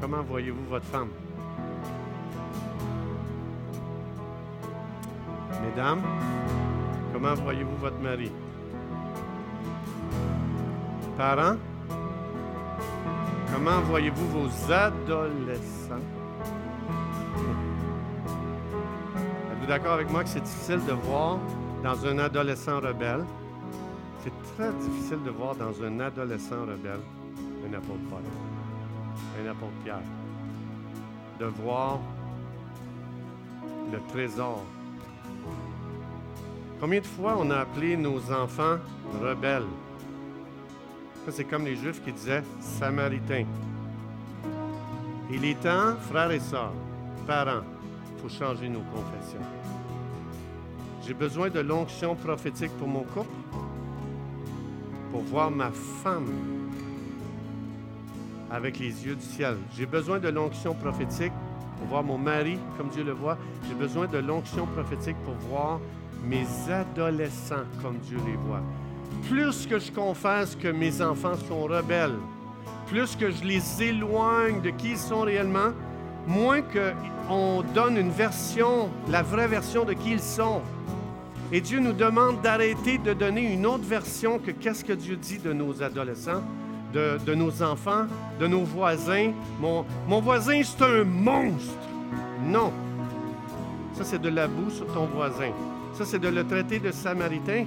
[0.00, 1.08] comment voyez-vous votre femme?
[5.64, 6.02] Mesdames,
[7.12, 8.30] comment voyez-vous votre mari?
[11.16, 11.56] Parents,
[13.52, 16.06] comment voyez-vous vos adolescents?
[19.50, 21.38] Êtes-vous d'accord avec moi que c'est difficile de voir
[21.82, 23.24] dans un adolescent rebelle?
[24.58, 27.00] Très difficile de voir dans un adolescent rebelle
[27.64, 28.22] un apôtre Paul,
[29.40, 30.02] un apôtre Pierre,
[31.38, 32.00] de voir
[33.92, 34.64] le trésor.
[36.80, 38.78] Combien de fois on a appelé nos enfants
[39.22, 39.68] rebelles?
[41.30, 43.46] C'est comme les Juifs qui disaient Samaritains.
[45.30, 46.72] Il est temps, frères et sœurs,
[47.28, 47.62] parents,
[48.16, 49.46] il faut changer nos confessions.
[51.06, 53.30] J'ai besoin de l'onction prophétique pour mon couple
[55.10, 56.26] pour voir ma femme
[58.50, 59.56] avec les yeux du ciel.
[59.76, 61.32] J'ai besoin de l'onction prophétique
[61.78, 63.36] pour voir mon mari comme Dieu le voit.
[63.68, 65.80] J'ai besoin de l'onction prophétique pour voir
[66.24, 68.62] mes adolescents comme Dieu les voit.
[69.28, 72.16] Plus que je confesse que mes enfants sont rebelles,
[72.86, 75.72] plus que je les éloigne de qui ils sont réellement,
[76.26, 80.60] moins qu'on donne une version, la vraie version de qui ils sont.
[81.50, 85.38] Et Dieu nous demande d'arrêter de donner une autre version que qu'est-ce que Dieu dit
[85.38, 86.42] de nos adolescents,
[86.92, 88.06] de, nos enfants,
[88.38, 89.32] de nos voisins.
[89.58, 91.72] Mon, mon voisin, c'est un monstre.
[92.44, 92.70] Non.
[93.94, 95.50] Ça, c'est de la boue sur ton voisin.
[95.94, 97.64] Ça, c'est de le traiter de samaritain.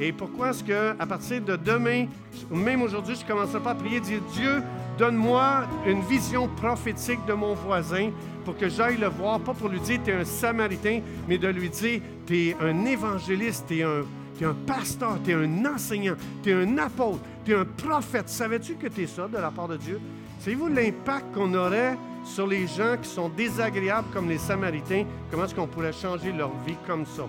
[0.00, 2.06] Et pourquoi est-ce que, à partir de demain,
[2.50, 4.62] même aujourd'hui, je ne commencerai pas à prier, dire Dieu,
[4.98, 8.10] donne-moi une vision prophétique de mon voisin
[8.44, 11.48] pour que j'aille le voir, pas pour lui dire tu es un samaritain, mais de
[11.48, 14.02] lui dire tu es un évangéliste, tu es un,
[14.42, 18.28] un pasteur, tu es un enseignant, tu es un apôtre, tu es un prophète.
[18.28, 20.00] Savais-tu que tu es ça de la part de Dieu?
[20.40, 25.04] Savez-vous l'impact qu'on aurait sur les gens qui sont désagréables comme les Samaritains?
[25.30, 27.24] Comment est-ce qu'on pourrait changer leur vie comme ça?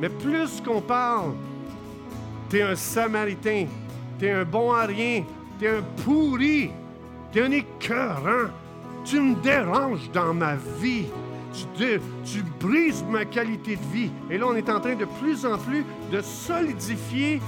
[0.00, 1.32] Mais plus qu'on parle,
[2.50, 3.66] tu es un Samaritain,
[4.18, 5.24] tu es un bon à rien,
[5.58, 6.70] tu es un pourri,
[7.32, 8.50] tu es un écœurant,
[9.04, 11.06] tu me déranges dans ma vie.
[11.78, 14.10] Tu, tu, brises ma qualité de vie.
[14.28, 17.40] Et là, on est en train de plus en plus de solidifier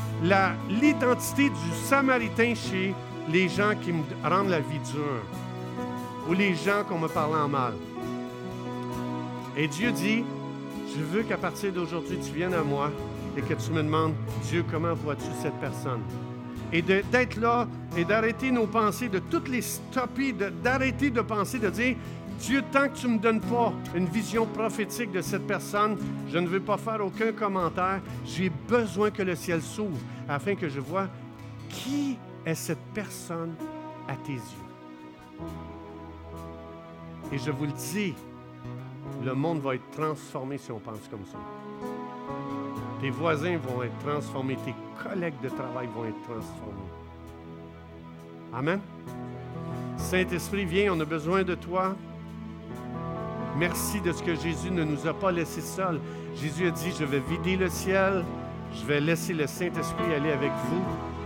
[0.71, 2.95] l'identité du Samaritain chez
[3.31, 5.23] les gens qui me rendent la vie dure
[6.27, 7.75] ou les gens qu'on me parle en mal.
[9.57, 10.25] Et Dieu dit,
[10.97, 12.91] je veux qu'à partir d'aujourd'hui, tu viennes à moi
[13.37, 14.15] et que tu me demandes,
[14.45, 16.01] Dieu, comment vois-tu cette personne?
[16.73, 17.67] Et d'être là
[17.97, 21.97] et d'arrêter nos pensées, de toutes les stopper, d'arrêter de penser, de dire,
[22.41, 25.97] Dieu, tant que tu ne me donnes pas une vision prophétique de cette personne,
[26.29, 28.01] je ne veux pas faire aucun commentaire.
[28.25, 29.99] J'ai besoin que le ciel s'ouvre
[30.29, 31.09] afin que je vois
[31.69, 32.17] qui
[32.47, 33.55] est cette personne
[34.07, 34.69] à tes yeux.
[37.33, 38.15] Et je vous le dis,
[39.25, 41.39] le monde va être transformé si on pense comme ça.
[43.01, 46.91] Tes voisins vont être transformés, tes collègues de travail vont être transformés.
[48.53, 48.81] Amen.
[49.97, 51.95] Saint-Esprit, viens, on a besoin de toi.
[53.57, 56.01] Merci de ce que Jésus ne nous a pas laissés seuls.
[56.35, 58.25] Jésus a dit, je vais vider le ciel,
[58.73, 60.83] je vais laisser le Saint-Esprit aller avec vous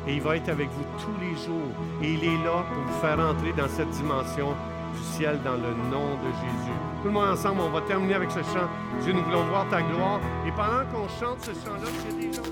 [0.07, 1.71] et il va être avec vous tous les jours.
[2.03, 4.55] Et il est là pour vous faire entrer dans cette dimension
[4.95, 6.92] du ciel dans le nom de Jésus.
[7.03, 8.69] Tout le monde ensemble, on va terminer avec ce chant.
[9.03, 10.21] Dieu, nous voulons voir ta gloire.
[10.47, 12.43] Et pendant qu'on chante ce chant-là, c'est des gens...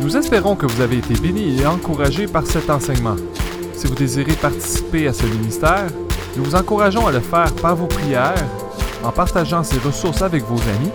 [0.00, 3.16] Nous espérons que vous avez été bénis et encouragés par cet enseignement.
[3.74, 5.86] Si vous désirez participer à ce ministère,
[6.38, 8.42] nous vous encourageons à le faire par vos prières,
[9.04, 10.92] en partageant ces ressources avec vos amis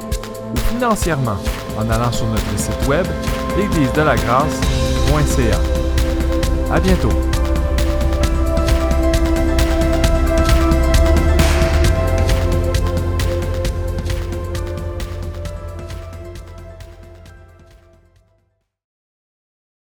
[0.51, 1.37] ou financièrement
[1.77, 3.05] en allant sur notre site web
[3.55, 5.59] l'église de la grâce.ca.
[6.73, 7.36] À bientôt.